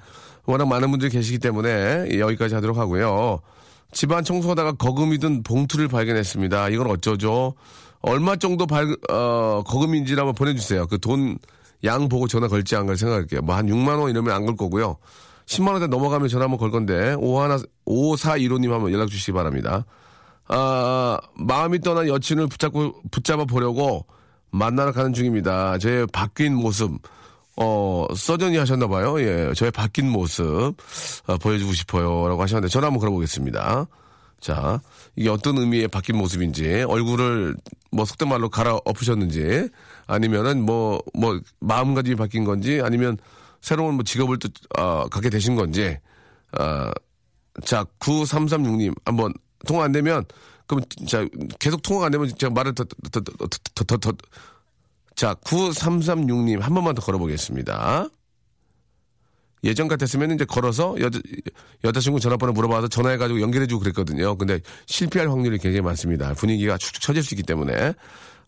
워낙 0.47 0.67
많은 0.67 0.91
분들이 0.91 1.11
계시기 1.11 1.39
때문에 1.39 2.19
여기까지 2.19 2.55
하도록 2.55 2.77
하고요. 2.77 3.41
집안 3.93 4.25
청소하다가 4.25 4.73
거금이 4.73 5.19
든 5.19 5.43
봉투를 5.43 5.89
발견했습니다. 5.89 6.69
이건 6.71 6.91
어쩌죠? 6.91 7.55
얼마 8.01 8.37
정도 8.37 8.67
발, 8.67 8.97
어, 9.11 9.63
거금인지를 9.67 10.21
한번 10.21 10.35
보내주세요. 10.35 10.87
그 10.87 10.99
돈, 10.99 11.39
양 11.85 12.09
보고 12.09 12.27
전화 12.29 12.49
걸지 12.49 12.75
안 12.77 12.87
걸 12.87 12.97
생각할게요. 12.97 13.41
뭐 13.43 13.55
한 13.57 13.67
6만 13.67 14.01
원 14.01 14.11
이러면 14.11 14.35
안 14.35 14.47
걸 14.47 14.57
거고요. 14.57 14.97
10만 15.47 15.73
원대 15.73 15.87
넘어가면 15.87 16.29
전화 16.29 16.45
한번 16.45 16.59
걸 16.59 16.71
건데, 16.71 17.15
51, 17.15 17.67
5415님 17.87 18.71
한번 18.71 18.93
연락 18.93 19.09
주시기 19.09 19.33
바랍니다. 19.33 19.85
아, 20.49 21.19
마음이 21.35 21.81
떠난 21.81 22.09
여친을 22.09 22.47
붙잡고, 22.49 22.95
붙잡아 23.11 23.45
보려고 23.45 24.07
만나러 24.51 24.93
가는 24.93 25.13
중입니다. 25.13 25.79
제 25.79 26.07
바뀐 26.13 26.55
모습, 26.55 26.91
어, 27.57 28.07
서전이 28.15 28.57
하셨나봐요. 28.57 29.21
예, 29.21 29.53
저의 29.55 29.71
바뀐 29.71 30.09
모습, 30.11 30.75
어, 31.27 31.37
보여주고 31.39 31.73
싶어요. 31.73 32.29
라고 32.29 32.43
하셨는데, 32.43 32.69
전화 32.69 32.87
한번 32.89 33.01
걸어보겠습니다. 33.01 33.87
자, 34.41 34.81
이게 35.17 35.29
어떤 35.29 35.59
의미의 35.59 35.89
바뀐 35.89 36.17
모습인지, 36.17 36.85
얼굴을 36.87 37.57
뭐 37.91 38.05
속된 38.05 38.29
말로 38.29 38.49
갈아 38.49 38.79
엎으셨는지, 38.85 39.69
아니면은 40.07 40.65
뭐, 40.65 41.03
뭐, 41.15 41.41
마음가짐이 41.61 42.17
바뀐 42.17 42.45
건지, 42.45 42.81
아니면 42.83 43.19
새로운 43.61 43.95
뭐 43.95 44.05
직업을 44.05 44.39
또, 44.39 44.49
어, 44.79 45.09
갖게 45.09 45.29
되신 45.31 45.57
건지, 45.57 45.99
어, 46.59 46.91
자, 47.65 47.85
9336님, 47.99 48.95
한번 49.05 49.33
통화 49.67 49.85
안 49.85 49.93
되면, 49.93 50.25
그럼, 50.67 50.85
자, 51.09 51.27
계속 51.59 51.83
통화가 51.83 52.07
안 52.07 52.13
되면 52.13 52.29
제가 52.29 52.53
말을 52.53 52.75
더, 52.75 52.85
더, 52.85 53.21
더, 53.21 53.21
더, 53.21 53.49
더, 53.75 53.85
더, 53.85 53.97
더, 53.97 54.13
자, 55.17 55.35
9336님, 55.35 56.61
한 56.61 56.75
번만 56.75 56.95
더 56.95 57.03
걸어보겠습니다. 57.03 58.09
예전 59.65 59.89
같았으면 59.89 60.33
이제 60.33 60.45
걸어서 60.45 60.95
여자, 61.01 61.19
여자친구 61.85 62.21
전화번호 62.21 62.53
물어봐서 62.53 62.89
전화해가지고 62.89 63.41
연결해주고 63.41 63.81
그랬거든요. 63.81 64.37
근데 64.37 64.61
실패할 64.87 65.29
확률이 65.31 65.59
굉장히 65.59 65.83
많습니다. 65.83 66.35
분위기가 66.35 66.79
축축 66.79 67.03
처질 67.03 67.23
수 67.23 67.35
있기 67.35 67.43
때문에. 67.43 67.95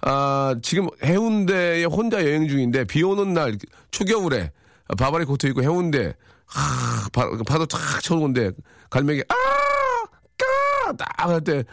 아, 0.02 0.54
지금 0.62 0.88
해운대에 1.04 1.84
혼자 1.84 2.24
여행 2.24 2.48
중인데 2.48 2.84
비 2.84 3.02
오는 3.02 3.34
날 3.34 3.56
초겨울에 3.90 4.50
바바리 4.96 5.24
코트 5.24 5.46
입고 5.46 5.62
해운대 5.62 6.14
하, 6.46 7.08
바, 7.12 7.28
파도 7.46 7.66
쫙 7.66 7.78
쳐오는데 8.02 8.52
갈매기 8.88 9.22
아! 9.28 9.34
까! 10.38 10.96
딱할 10.96 11.42
때 11.42 11.64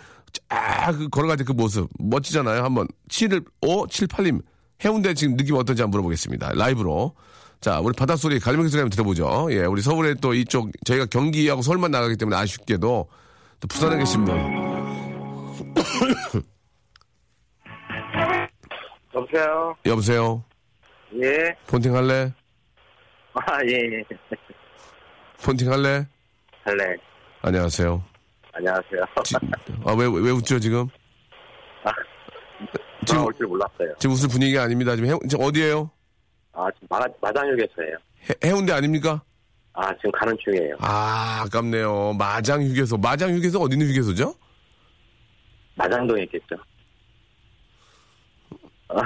쫙 0.50 0.94
걸어갈 1.12 1.38
때 1.38 1.44
그 1.44 1.54
모습 1.54 1.90
멋지잖아요. 2.00 2.64
한번 2.64 2.88
7을 3.10 3.46
5 3.62 3.88
7 3.88 4.08
8님 4.08 4.42
해운대 4.84 5.14
지금 5.14 5.38
느낌 5.38 5.56
어떤지 5.56 5.82
한번 5.82 6.00
물어보겠습니다. 6.00 6.54
라이브로. 6.54 7.14
자, 7.60 7.80
우리 7.80 7.94
바닷소리, 7.94 8.40
갈매기 8.40 8.70
소리 8.70 8.82
한번 8.82 8.92
들어보죠. 8.92 9.48
예, 9.52 9.66
우리 9.66 9.82
서울에 9.82 10.14
또 10.22 10.34
이쪽, 10.34 10.70
저희가 10.86 11.06
경기하고 11.08 11.62
서울만 11.62 11.92
나가기 11.92 12.16
때문에 12.16 12.38
아쉽게도 12.38 13.08
또 13.60 13.68
부산에 13.68 13.98
계신 13.98 14.24
분. 14.26 14.38
여보세요? 19.16 19.76
여보세요? 19.86 20.44
예. 21.22 21.56
폰팅 21.68 21.96
할래? 21.96 22.32
아, 23.34 23.42
예, 23.68 23.74
예. 23.74 24.04
폰팅 25.44 25.72
할래? 25.72 26.06
할래. 26.64 26.96
안녕하세요. 27.42 28.04
안녕하세요. 28.54 29.02
지, 29.24 29.36
아, 29.86 29.94
왜, 29.94 30.06
왜 30.06 30.32
웃죠, 30.32 30.60
지금? 30.60 30.88
아, 31.84 31.92
지금- 32.60 33.06
지금 33.06 33.26
올 33.26 33.34
줄 33.34 33.48
몰랐어요. 33.48 33.94
지금 34.00 34.14
웃을 34.14 34.30
분위기가 34.30 34.64
아닙니다. 34.64 34.96
지금 34.96 35.18
어디에요? 35.44 35.90
아, 36.58 36.72
지금 36.72 36.88
마, 36.90 37.00
마장역에서예요. 37.22 37.98
해, 38.30 38.48
해운대 38.50 38.74
아닙니까? 38.74 39.22
아, 39.74 39.94
지금 39.98 40.12
가는 40.12 40.36
중이에요. 40.44 40.76
아, 40.80 41.44
아깝네요. 41.46 42.14
마장 42.18 42.64
휴게소. 42.64 42.98
마장 42.98 43.32
휴게소 43.36 43.62
어디 43.62 43.76
있는 43.76 43.88
휴게소죠? 43.90 44.34
마장동에 45.76 46.24
있겠죠. 46.24 46.56
아, 48.90 49.02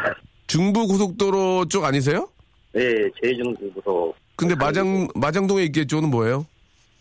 중부 0.47 0.87
고속도로 0.87 1.65
쪽 1.65 1.83
아니세요? 1.83 2.29
예, 2.75 3.09
제이중부터. 3.21 4.13
근데 4.37 4.55
마장, 4.55 5.09
마장동에 5.13 5.63
있겠죠는 5.63 6.09
뭐예요? 6.09 6.45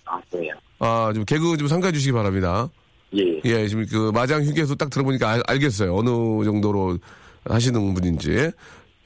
아, 0.04 0.20
동이요. 0.32 0.52
아, 0.80 1.12
좀 1.14 1.24
개그 1.24 1.56
좀 1.58 1.68
삼가해 1.68 1.92
주시기 1.92 2.10
바랍니다. 2.10 2.68
예. 3.14 3.40
예, 3.44 3.68
지금 3.68 3.86
그 3.86 4.10
마장 4.12 4.42
휴게소 4.42 4.74
딱 4.74 4.90
들어보니까 4.90 5.30
알, 5.30 5.42
알겠어요. 5.46 5.94
어느 5.94 6.08
정도로 6.44 6.98
하시는 7.44 7.94
분인지. 7.94 8.50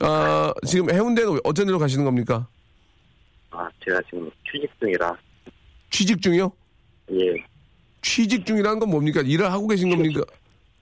아, 0.06 0.52
지금 0.66 0.90
해운대는 0.90 1.40
어떤 1.44 1.68
일로 1.68 1.78
가시는 1.78 2.04
겁니까? 2.04 2.46
아, 3.50 3.68
제가 3.84 4.00
지금 4.10 4.30
취직 4.50 4.68
중이라. 4.80 5.16
취직 5.90 6.20
중이요? 6.22 6.50
예. 7.12 7.44
취직 8.02 8.44
중이라는 8.44 8.78
건 8.80 8.90
뭡니까? 8.90 9.20
일을 9.24 9.50
하고 9.52 9.66
계신 9.68 9.90
겁니까? 9.90 10.20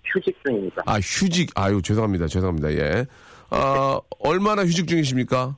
휴직 0.05 0.37
중입니다. 0.45 0.83
아, 0.87 0.99
휴직. 1.01 1.51
아유, 1.55 1.81
죄송합니다. 1.83 2.27
죄송합니다. 2.27 2.73
예. 2.73 3.07
아, 3.51 4.01
얼마나 4.19 4.65
휴직 4.65 4.87
중이십니까? 4.89 5.57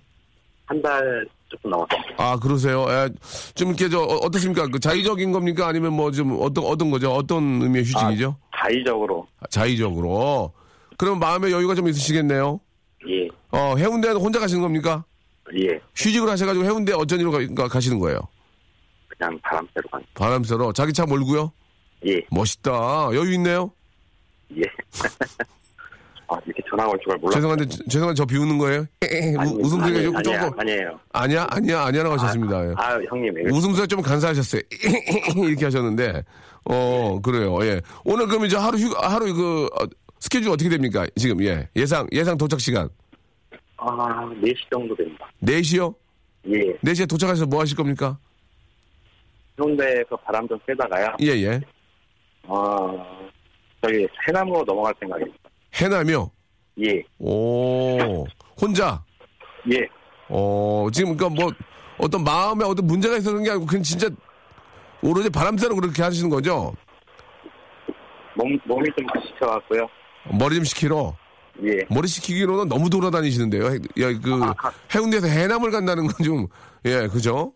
한 0.67 0.81
달 0.83 1.27
조금 1.49 1.71
남았습니다. 1.71 2.15
아, 2.19 2.37
그러세요? 2.39 2.87
예, 2.89 3.09
좀 3.55 3.69
이렇게 3.69 3.89
저, 3.89 4.01
어, 4.01 4.17
어떻습니까? 4.25 4.67
그 4.69 4.81
자의적인 4.81 5.31
겁니까? 5.31 5.69
아니면 5.69 5.93
뭐 5.93 6.11
좀 6.11 6.37
어떤, 6.41 6.65
어떤 6.65 6.91
거죠? 6.91 7.13
어떤 7.13 7.63
의미의 7.63 7.85
휴직이죠? 7.85 8.37
자의적으로. 8.57 9.27
자의적으로. 9.51 10.53
그럼 10.97 11.19
마음의 11.21 11.53
여유가 11.53 11.75
좀 11.75 11.87
있으시겠네요? 11.89 12.61
예. 13.55 13.59
어, 13.59 13.77
해운대는 13.77 14.17
혼자 14.17 14.39
가시는 14.41 14.63
겁니까? 14.63 15.05
예. 15.57 15.79
휴직을 15.97 16.29
하셔가지고 16.29 16.65
해운대 16.65 16.93
어쩐 16.93 17.21
일로 17.21 17.31
가, 17.55 17.69
가시는 17.69 17.99
거예요? 17.99 18.21
그냥 19.17 19.39
바람 19.43 19.67
쐬러 19.75 19.83
간. 19.91 20.03
바람 20.15 20.45
쐬러. 20.45 20.73
자기 20.73 20.93
차 20.93 21.07
몰고요? 21.07 21.53
예. 22.07 22.21
멋있다. 22.31 23.09
여유 23.15 23.33
있네요? 23.35 23.71
예. 24.57 24.63
아, 26.27 26.39
이렇게 26.47 26.63
전화가 26.71 26.91
올줄 26.91 27.17
몰랐어요. 27.21 27.31
죄송한데, 27.33 27.67
죄송한데 27.91 28.17
저 28.17 28.25
비웃는 28.25 28.57
거예요? 28.59 28.87
웃음소리가 29.61 30.01
조금. 30.03 30.23
조금. 30.23 30.61
아니에요. 30.61 31.01
아니야, 31.13 31.47
아니야, 31.51 31.83
아니야라고 31.85 32.15
하셨습니다. 32.17 32.67
예. 32.67 32.75
아, 32.77 32.95
형님. 33.09 33.35
왜 33.35 33.43
그러세요? 33.43 33.59
웃음소리가 33.59 33.87
좀 33.87 34.01
간사하셨어요. 34.01 34.63
이렇게 35.47 35.67
하셨는데, 35.67 36.25
어, 36.65 37.21
그래요. 37.23 37.59
예. 37.67 37.83
오늘 38.05 38.27
그럼 38.27 38.47
이제 38.47 38.57
하루 38.57 38.79
휴, 38.79 38.91
하루 38.97 39.35
그, 39.35 39.67
어, 39.79 39.85
스케줄 40.19 40.51
어떻게 40.51 40.71
됩니까? 40.71 41.07
지금, 41.17 41.43
예. 41.45 41.69
예상, 41.77 42.07
예상 42.11 42.39
도착 42.39 42.59
시간. 42.59 42.89
아, 43.77 44.27
4시 44.43 44.57
정도 44.73 44.95
됩니다. 44.95 45.29
4시요? 45.43 45.95
예. 46.49 46.77
4시에 46.79 47.09
도착해서 47.09 47.47
뭐 47.47 47.61
하실 47.61 47.77
겁니까? 47.77 48.19
해운대에서 49.59 50.17
바람 50.25 50.47
좀 50.49 50.59
쐬다가요. 50.67 51.17
예, 51.23 51.27
예. 51.29 51.61
어, 52.45 53.29
저기 53.83 54.07
해남으로 54.27 54.65
넘어갈 54.65 54.95
생각입니다. 55.01 55.39
해남이요? 55.75 56.31
예, 56.83 57.03
오, 57.19 58.25
혼자? 58.61 59.03
예. 59.73 59.87
어, 60.29 60.89
지금, 60.93 61.17
그니까 61.17 61.35
뭐, 61.35 61.53
어떤 61.99 62.25
마음에 62.25 62.65
어떤 62.65 62.87
문제가 62.87 63.17
있어서 63.17 63.31
그런 63.31 63.45
게 63.45 63.51
아니고, 63.51 63.67
그냥 63.67 63.83
진짜, 63.83 64.09
오로지 65.03 65.31
바람 65.31 65.57
쐬러 65.57 65.75
그렇게 65.75 66.03
하시는 66.03 66.29
거죠? 66.29 66.75
몸, 68.35 68.59
몸이 68.65 68.89
좀 68.99 69.07
지쳐갖고요. 69.23 69.87
머리 70.33 70.57
좀 70.57 70.65
식히러? 70.65 71.15
예. 71.63 71.79
머리 71.89 72.09
식히기로는 72.09 72.69
너무 72.69 72.91
돌아다니시는데요. 72.91 73.67
해- 73.67 73.75
야, 74.01 74.19
그, 74.23 74.41
해운대에서 74.95 75.27
해남을 75.29 75.71
간다는 75.71 76.07
건 76.09 76.25
좀, 76.25 76.47
예, 76.85 77.07
그죠? 77.07 77.53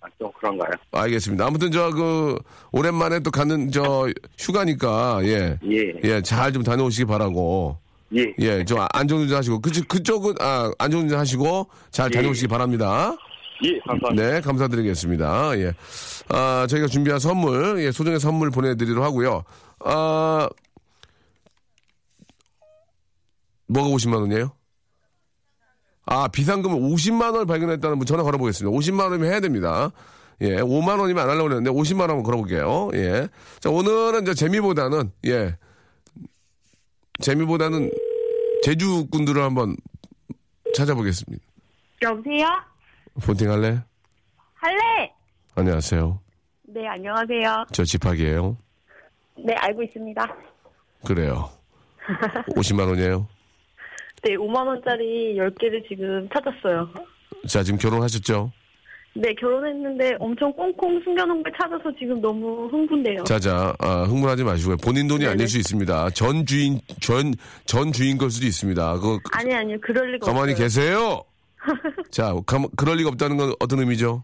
아, 0.00 0.06
좀 0.18 0.30
그런가요? 0.38 0.70
알겠습니다. 0.92 1.44
아무튼 1.46 1.70
저, 1.70 1.90
그, 1.90 2.36
오랜만에 2.72 3.20
또 3.20 3.30
가는 3.30 3.70
저, 3.70 4.08
휴가니까, 4.38 5.20
예. 5.24 5.58
예. 5.70 5.92
예, 6.04 6.22
잘 6.22 6.52
좀 6.52 6.62
다녀오시기 6.62 7.04
바라고. 7.04 7.76
예. 8.16 8.32
예, 8.38 8.64
좀 8.64 8.78
안전운전 8.92 9.36
하시고, 9.38 9.60
그, 9.60 9.70
그쪽은, 9.86 10.34
아, 10.40 10.72
안전운전 10.78 11.18
하시고, 11.18 11.68
잘 11.90 12.10
다녀오시기 12.10 12.48
바랍니다. 12.48 13.14
예, 13.62 13.78
감사합니다. 13.86 14.30
네, 14.30 14.40
감사드리겠습니다. 14.40 15.58
예. 15.58 15.72
아, 16.30 16.66
저희가 16.68 16.86
준비한 16.86 17.20
선물, 17.20 17.82
예, 17.84 17.92
소정의 17.92 18.18
선물 18.18 18.50
보내드리도록 18.50 19.04
하고요. 19.04 19.44
아, 19.84 20.48
뭐가 23.70 23.88
50만 23.90 24.20
원이에요? 24.20 24.52
아, 26.06 26.26
비상금을 26.28 26.76
50만 26.76 27.32
원을 27.32 27.46
발견했다는 27.46 27.98
분 27.98 28.06
전화 28.06 28.22
걸어보겠습니다. 28.24 28.76
50만 28.76 29.04
원이면 29.04 29.30
해야 29.30 29.40
됩니다. 29.40 29.90
예, 30.40 30.56
5만 30.56 30.98
원이면 30.98 31.22
안 31.22 31.30
하려고 31.30 31.48
그랬는데 31.48 31.70
50만 31.70 32.00
원 32.00 32.10
한번 32.10 32.22
걸어볼게요. 32.24 32.90
예. 32.94 33.28
자, 33.60 33.70
오늘은 33.70 34.22
이제 34.22 34.34
재미보다는, 34.34 35.12
예. 35.26 35.56
재미보다는 37.20 37.90
제주꾼들을 38.64 39.40
한번 39.40 39.76
찾아보겠습니다. 40.74 41.44
여보세요? 42.02 42.46
폰팅 43.22 43.50
할래? 43.50 43.82
할래? 44.54 45.12
안녕하세요. 45.54 46.18
네, 46.62 46.86
안녕하세요. 46.88 47.66
저 47.72 47.84
집학이에요. 47.84 48.56
네, 49.44 49.54
알고 49.54 49.82
있습니다. 49.82 50.26
그래요. 51.06 51.50
50만 52.56 52.88
원이에요. 52.88 53.26
네, 54.22 54.36
5만 54.36 54.66
원짜리 54.66 55.34
10개를 55.36 55.86
지금 55.88 56.28
찾았어요. 56.32 56.88
자, 57.48 57.62
지금 57.62 57.78
결혼하셨죠? 57.78 58.52
네, 59.14 59.34
결혼했는데 59.34 60.16
엄청 60.20 60.52
꽁꽁 60.52 61.00
숨겨놓은 61.02 61.42
걸 61.42 61.52
찾아서 61.60 61.90
지금 61.98 62.20
너무 62.20 62.68
흥분돼요. 62.68 63.24
자자, 63.24 63.74
아, 63.80 64.04
흥분하지 64.04 64.44
마시고요. 64.44 64.76
본인 64.76 65.08
돈이 65.08 65.20
네네. 65.20 65.32
아닐 65.32 65.48
수 65.48 65.58
있습니다. 65.58 66.10
전 66.10 66.46
주인, 66.46 66.80
전, 67.00 67.34
전 67.64 67.92
주인 67.92 68.18
걸 68.18 68.30
수도 68.30 68.46
있습니다. 68.46 68.92
그거 68.94 69.18
아니, 69.32 69.52
아니요. 69.52 69.78
그럴 69.80 70.12
리가 70.12 70.26
가만히 70.26 70.52
없어요. 70.52 70.64
계세요! 70.64 71.22
자, 72.10 72.34
감, 72.46 72.66
그럴 72.76 72.98
리가 72.98 73.08
없다는 73.10 73.36
건 73.36 73.52
어떤 73.58 73.80
의미죠? 73.80 74.22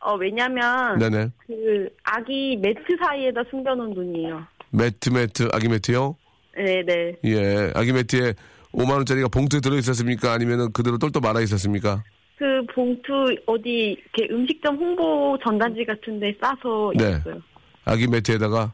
어, 0.00 0.14
왜냐면, 0.16 0.98
네네. 0.98 1.28
그, 1.46 1.88
아기 2.04 2.56
매트 2.60 2.80
사이에다 3.02 3.42
숨겨놓은 3.50 3.94
돈이에요. 3.94 4.46
매트, 4.70 5.10
매트, 5.10 5.48
아기 5.52 5.68
매트요? 5.68 6.16
네네. 6.54 7.16
예, 7.24 7.72
아기 7.74 7.92
매트에 7.92 8.34
5만원짜리가 8.76 9.30
봉투에 9.32 9.60
들어있었습니까? 9.60 10.32
아니면은 10.32 10.70
그대로 10.72 10.98
똘똘 10.98 11.20
말아 11.20 11.40
있었습니까? 11.40 12.02
그 12.38 12.44
봉투 12.74 13.12
어디, 13.46 13.96
이렇게 14.14 14.32
음식점 14.32 14.76
홍보 14.76 15.38
전단지 15.42 15.84
같은 15.86 16.20
데 16.20 16.34
싸서 16.40 16.92
네. 16.96 17.10
있었어요. 17.10 17.40
아기 17.86 18.06
매트에다가, 18.06 18.72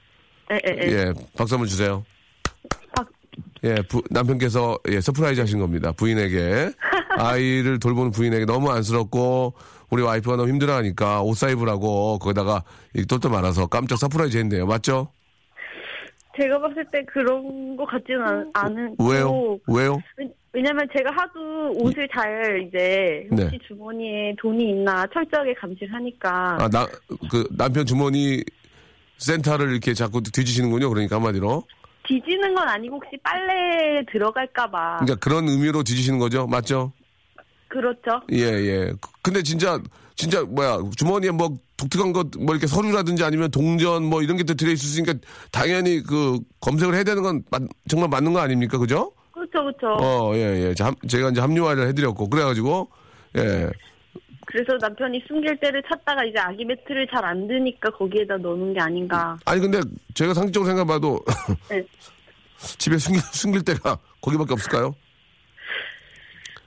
예, 0.50 0.58
예, 0.66 0.78
예. 0.82 0.92
예, 0.92 1.12
박수 1.36 1.54
한번 1.54 1.68
주세요. 1.68 2.04
박- 2.96 3.08
예, 3.62 3.76
부- 3.88 4.02
남편께서 4.10 4.78
예, 4.88 5.00
surprise 5.00 5.40
하신 5.40 5.60
겁니다. 5.60 5.92
부인에게. 5.92 6.72
아이를 7.16 7.78
돌보는 7.78 8.10
부인에게 8.10 8.46
너무 8.46 8.70
안쓰럽고, 8.72 9.54
우리 9.90 10.02
와이프가 10.02 10.36
너무 10.36 10.48
힘들어하니까 10.48 11.22
옷 11.22 11.34
사입으라고 11.36 12.18
거기다가 12.18 12.64
이 12.96 13.04
똘똘 13.04 13.30
말아서 13.30 13.66
깜짝 13.66 13.96
surprise 13.98 14.38
했네요. 14.38 14.66
맞죠? 14.66 15.08
제가 16.36 16.58
봤을 16.60 16.84
때 16.90 17.04
그런 17.04 17.76
거 17.76 17.84
같지는 17.84 18.22
않, 18.22 18.50
않은. 18.54 18.96
왜요? 18.98 19.58
왜요? 19.66 19.98
왜냐면 20.52 20.86
제가 20.96 21.10
하도 21.14 21.70
옷을 21.80 22.06
잘 22.14 22.66
이제 22.68 23.26
혹시 23.30 23.50
네. 23.52 23.58
주머니에 23.66 24.34
돈이 24.38 24.70
있나 24.70 25.06
철저하게 25.12 25.54
감시를 25.54 25.92
하니까 25.94 26.58
아, 26.60 26.68
나, 26.68 26.86
그 27.30 27.46
남편 27.56 27.86
주머니 27.86 28.42
센터를 29.18 29.70
이렇게 29.70 29.94
자꾸 29.94 30.22
뒤지시는군요. 30.22 30.88
그러니까 30.90 31.16
한마디로. 31.16 31.62
뒤지는 32.06 32.54
건 32.54 32.68
아니고 32.68 32.96
혹시 32.96 33.16
빨래 33.22 34.04
들어갈까봐 34.10 34.98
그러니까 35.00 35.14
그런 35.20 35.48
의미로 35.48 35.82
뒤지시는 35.82 36.18
거죠. 36.18 36.46
맞죠? 36.46 36.92
그렇죠. 37.68 38.20
예, 38.32 38.38
예. 38.38 38.92
근데 39.22 39.42
진짜, 39.42 39.80
진짜, 40.22 40.42
뭐야, 40.44 40.78
주머니에 40.96 41.32
뭐, 41.32 41.56
독특한 41.76 42.12
것, 42.12 42.28
뭐, 42.38 42.54
이렇게 42.54 42.68
서류라든지 42.68 43.24
아니면 43.24 43.50
동전 43.50 44.04
뭐, 44.04 44.22
이런 44.22 44.36
게 44.36 44.44
또 44.44 44.54
들어 44.54 44.70
있으니까, 44.70 45.14
당연히 45.50 46.00
그, 46.00 46.38
검색을 46.60 46.94
해야 46.94 47.02
되는 47.02 47.24
건, 47.24 47.42
맞- 47.50 47.62
정말 47.88 48.08
맞는 48.08 48.32
거 48.32 48.38
아닙니까? 48.38 48.78
그죠? 48.78 49.10
그렇죠, 49.32 49.64
그렇죠. 49.64 49.86
어, 50.00 50.32
예, 50.36 50.68
예. 50.68 50.74
제가 51.08 51.30
이제 51.30 51.40
합리화를 51.40 51.88
해드렸고, 51.88 52.28
그래가지고, 52.30 52.88
예. 53.36 53.68
그래서 54.46 54.76
남편이 54.80 55.24
숨길 55.26 55.58
때를 55.58 55.82
찾다가 55.88 56.24
이제 56.24 56.38
아기 56.38 56.64
매트를 56.64 57.08
잘 57.12 57.24
안 57.24 57.48
드니까 57.48 57.90
거기에다 57.90 58.36
넣는 58.36 58.74
게 58.74 58.80
아닌가. 58.80 59.36
아니, 59.44 59.60
근데 59.60 59.80
제가 60.14 60.34
상식적으로 60.34 60.68
생각해봐도, 60.68 61.18
네. 61.68 61.82
집에 62.78 62.96
숨길, 62.96 63.20
숨길 63.32 63.62
때가 63.64 63.98
거기밖에 64.20 64.52
없을까요? 64.52 64.94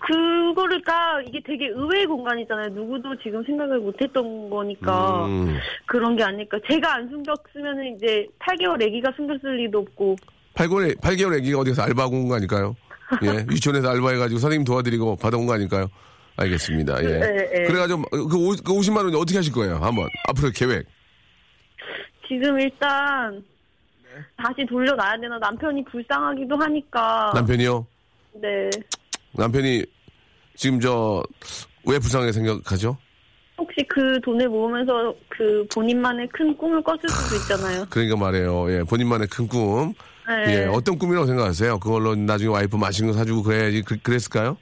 그거를 0.08 0.82
까 0.84 1.20
이게 1.28 1.40
되게 1.46 1.68
의외의 1.68 2.06
공간이잖아요. 2.06 2.70
누구도 2.70 3.16
지금 3.24 3.44
생각을 3.44 3.80
못했던 3.80 4.50
거니까 4.50 5.26
음. 5.26 5.58
그런 5.88 6.16
게 6.16 6.24
아닐까. 6.24 6.58
제가 6.70 6.96
안 6.96 7.10
숨겼으면 7.10 7.96
이제 7.96 8.28
8개월 8.40 8.82
아기가 8.86 9.12
숨겼을 9.16 9.58
리도 9.58 9.80
없고 9.80 10.16
8개월, 10.54 10.96
8개월 11.02 11.38
애기가 11.40 11.60
어디서 11.60 11.82
알바하고 11.84 12.16
온 12.18 12.28
거 12.30 12.36
아닐까요? 12.36 12.76
예. 13.24 13.46
유치원에서 13.52 13.90
알바해가지고 13.90 14.40
선생님 14.40 14.64
도와드리고 14.66 15.16
받아온 15.18 15.46
거 15.48 15.54
아닐까요? 15.54 15.88
알겠습니다. 16.38 17.04
예. 17.04 17.08
네, 17.20 17.20
네. 17.20 17.64
그래가지고 17.64 18.02
그, 18.12 18.36
오- 18.38 18.56
그 18.64 18.74
50만 18.74 18.98
원이 19.06 19.16
어떻게 19.16 19.38
하실 19.38 19.54
거예요? 19.54 19.76
한번 19.78 20.08
앞으로 20.30 20.52
계획. 20.54 20.86
지금 22.28 22.60
일단 22.60 23.44
네. 24.04 24.22
다시 24.38 24.66
돌려놔야 24.68 25.18
되나 25.20 25.38
남편이 25.40 25.84
불쌍하기도 25.86 26.56
하니까 26.58 27.32
남편이요? 27.36 27.86
네 28.42 28.70
남편이 29.38 29.84
지금 30.56 30.80
저왜 30.80 32.00
불쌍하게 32.00 32.32
생각하죠? 32.32 32.98
혹시 33.58 33.86
그 33.88 34.20
돈을 34.22 34.50
모으면서 34.50 35.14
그 35.30 35.66
본인만의 35.74 36.28
큰 36.34 36.56
꿈을 36.58 36.82
꿨을 36.84 37.00
수도 37.10 37.36
있잖아요. 37.38 37.86
그러니까 37.90 38.18
말이에요. 38.18 38.72
예, 38.72 38.84
본인만의 38.84 39.28
큰 39.28 39.48
꿈. 39.48 39.94
네. 40.28 40.54
예, 40.54 40.66
어떤 40.66 40.98
꿈이라고 40.98 41.28
생각하세요? 41.28 41.80
그걸로 41.80 42.16
나중에 42.16 42.50
와이프 42.50 42.76
맛있는 42.76 43.12
거 43.14 43.18
사주고 43.18 43.44
그래야지 43.44 43.84
그, 43.84 43.98
그랬을까요? 44.02 44.58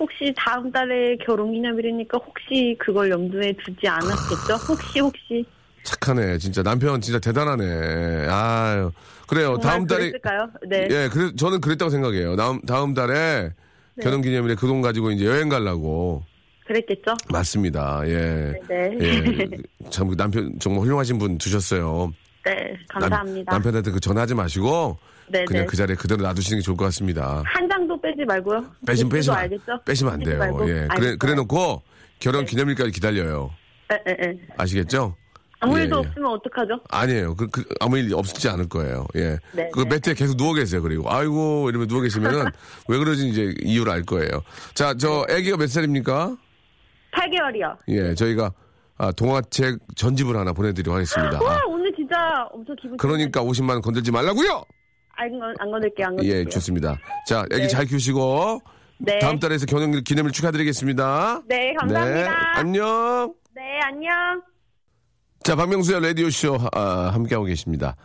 혹시 0.00 0.32
다음 0.36 0.70
달에 0.72 1.16
결혼 1.24 1.52
기념일이니까 1.52 2.18
혹시 2.18 2.76
그걸 2.78 3.10
염두에 3.10 3.52
두지 3.64 3.86
않았겠죠? 3.86 4.54
혹시 4.68 5.00
혹시 5.00 5.44
착하네. 5.82 6.38
진짜 6.38 6.62
남편 6.62 7.00
진짜 7.00 7.18
대단하네. 7.18 8.26
아유. 8.28 8.90
그래요. 9.28 9.58
다음 9.58 9.86
달에 9.86 10.10
그랬을까요? 10.12 10.50
네. 10.66 10.88
예, 10.90 11.08
그래 11.12 11.30
저는 11.36 11.60
그랬다고 11.60 11.90
생각해요. 11.90 12.36
다음 12.36 12.60
다음 12.62 12.94
달에 12.94 13.50
네. 13.96 14.04
결혼 14.04 14.22
기념일에 14.22 14.54
그 14.54 14.66
돈 14.66 14.80
가지고 14.82 15.10
이제 15.10 15.26
여행 15.26 15.48
가려고. 15.48 16.22
그랬겠죠? 16.66 17.14
맞습니다. 17.30 18.02
예. 18.06 18.54
네. 18.68 18.90
예. 19.00 19.48
참 19.90 20.14
남편 20.16 20.58
정말 20.60 20.82
훌륭하신 20.84 21.18
분 21.18 21.36
두셨어요. 21.38 22.12
네, 22.44 22.76
감사합니다. 22.88 23.52
남, 23.52 23.62
편한테그 23.62 24.00
전화하지 24.00 24.34
마시고 24.34 24.98
네, 25.28 25.44
그냥 25.46 25.62
네. 25.62 25.66
그 25.66 25.76
자리에 25.76 25.96
그대로 25.96 26.22
놔두시는 26.22 26.58
게 26.58 26.62
좋을 26.62 26.76
것 26.76 26.84
같습니다. 26.86 27.42
한 27.46 27.68
장도 27.68 27.98
빼지 28.00 28.24
말고요. 28.26 28.64
빼시면 28.86 29.10
빼시면 29.10 29.38
알겠죠? 29.38 29.80
빼시면 29.86 30.12
안 30.14 30.20
돼요. 30.20 30.40
예. 30.62 30.66
그래 30.66 30.86
알겠어요. 30.90 31.16
그래 31.18 31.34
놓고 31.34 31.82
결혼 32.18 32.44
네. 32.44 32.50
기념일까지 32.50 32.90
기다려요. 32.92 33.50
에, 33.92 33.94
에, 34.10 34.28
에. 34.30 34.34
아시겠죠? 34.56 35.16
아무 35.64 35.78
예, 35.78 35.82
일도 35.84 35.96
예. 35.96 36.00
없으면 36.08 36.30
어떡하죠? 36.32 36.80
아니에요. 36.90 37.34
그, 37.36 37.48
그 37.48 37.64
아무 37.80 37.98
일 37.98 38.14
없지 38.14 38.48
않을 38.48 38.68
거예요. 38.68 39.06
예. 39.16 39.38
네, 39.52 39.68
그 39.72 39.80
네. 39.80 39.88
매트에 39.90 40.14
계속 40.14 40.36
누워 40.36 40.54
계세요. 40.54 40.82
그리고 40.82 41.10
아이고 41.10 41.68
이러면 41.70 41.88
누워 41.88 42.00
계시면은 42.02 42.44
왜 42.88 42.98
그러지 42.98 43.28
이제 43.28 43.54
이유를 43.62 43.92
알 43.92 44.02
거예요. 44.02 44.30
자, 44.74 44.94
저 44.94 45.24
네. 45.28 45.34
아기가 45.36 45.56
몇 45.56 45.68
살입니까? 45.68 46.36
8개월이요. 47.12 47.76
예, 47.88 48.14
저희가 48.14 48.52
아, 48.96 49.10
동화책 49.12 49.78
전집을 49.96 50.36
하나 50.36 50.52
보내드리도록 50.52 50.94
하겠습니다. 50.96 51.42
와, 51.42 51.54
아, 51.56 51.60
오늘 51.66 51.92
진짜 51.96 52.16
엄청 52.52 52.76
기분 52.80 52.96
그러니까 52.96 53.42
50만 53.42 53.70
원 53.70 53.82
건들지 53.82 54.10
말라고요. 54.12 54.62
안, 55.16 55.38
건- 55.38 55.54
안 55.58 55.70
건들게요, 55.70 56.06
안 56.06 56.16
건들게요. 56.16 56.40
예, 56.40 56.44
좋습니다. 56.46 56.96
자, 57.26 57.40
아기 57.40 57.62
네. 57.62 57.68
잘 57.68 57.86
키우시고 57.86 58.60
네. 58.98 59.18
다음 59.20 59.38
달에서 59.38 59.66
결혼 59.66 60.02
기념일 60.02 60.32
축하드리겠습니다. 60.32 61.42
네, 61.48 61.72
감사합니다. 61.74 62.30
네, 62.30 62.36
안녕. 62.54 63.34
네, 63.54 63.62
안녕. 63.82 64.42
자, 65.44 65.54
박명수의 65.56 66.00
라디오쇼, 66.00 66.58
아, 66.72 67.10
함께하고 67.12 67.44
계십니다. 67.46 67.96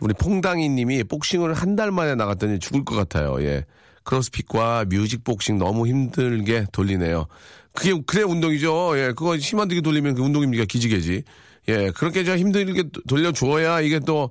우리 0.00 0.12
퐁당이 0.14 0.68
님이 0.68 1.04
복싱을 1.04 1.54
한 1.54 1.74
달 1.74 1.90
만에 1.90 2.14
나갔더니 2.14 2.58
죽을 2.58 2.84
것 2.84 2.94
같아요. 2.94 3.42
예. 3.42 3.64
크로스핏과 4.04 4.84
뮤직 4.90 5.24
복싱 5.24 5.56
너무 5.58 5.86
힘들게 5.86 6.66
돌리네요. 6.70 7.26
그게, 7.72 7.94
그래 8.06 8.22
운동이죠. 8.22 8.98
예. 8.98 9.06
그거 9.16 9.36
힘 9.36 9.60
안 9.60 9.68
들게 9.68 9.80
돌리면 9.80 10.16
그 10.16 10.22
운동입니까? 10.22 10.66
기지개지. 10.66 11.22
예. 11.68 11.90
그렇게 11.90 12.24
저 12.24 12.36
힘들게 12.36 12.84
돌려줘야 13.06 13.80
이게 13.80 14.00
또, 14.00 14.30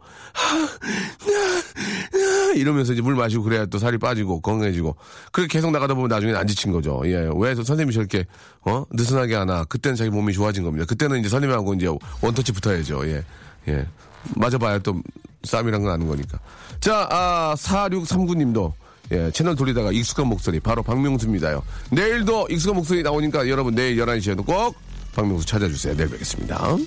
이러면서 2.55 2.93
이제 2.93 3.01
물 3.01 3.15
마시고 3.15 3.43
그래야 3.43 3.65
또 3.65 3.79
살이 3.79 3.97
빠지고 3.97 4.41
건강해지고 4.41 4.95
그렇게 5.31 5.57
계속 5.57 5.71
나가다 5.71 5.93
보면 5.93 6.09
나중에 6.09 6.33
안 6.33 6.45
지친 6.47 6.71
거죠. 6.71 7.01
예. 7.05 7.29
왜 7.35 7.55
선생님이 7.55 7.93
저렇게 7.93 8.25
어 8.61 8.85
느슨하게 8.91 9.35
하나? 9.35 9.63
그때는 9.63 9.95
자기 9.95 10.09
몸이 10.09 10.33
좋아진 10.33 10.63
겁니다. 10.63 10.85
그때는 10.85 11.19
이제 11.19 11.29
선생님하고 11.29 11.73
이제 11.75 11.87
원터치 12.21 12.51
붙어야죠. 12.51 13.07
예. 13.07 13.23
예. 13.69 13.85
맞아봐야 14.35 14.79
또 14.79 15.01
쌈이란 15.43 15.81
건 15.81 15.91
아는 15.93 16.07
거니까. 16.07 16.39
자, 16.79 17.07
아, 17.09 17.55
4639님도 17.57 18.73
예, 19.11 19.29
채널 19.31 19.55
돌리다가 19.55 19.91
익숙한 19.91 20.27
목소리 20.27 20.59
바로 20.59 20.83
박명수입니다요. 20.83 21.61
내일도 21.91 22.47
익숙한 22.49 22.75
목소리 22.75 23.03
나오니까 23.03 23.49
여러분 23.49 23.75
내일 23.75 23.97
11시에도 23.97 24.45
꼭 24.45 24.75
박명수 25.13 25.45
찾아주세요. 25.45 25.95
내일 25.95 26.09
뵙겠습니다. 26.09 26.77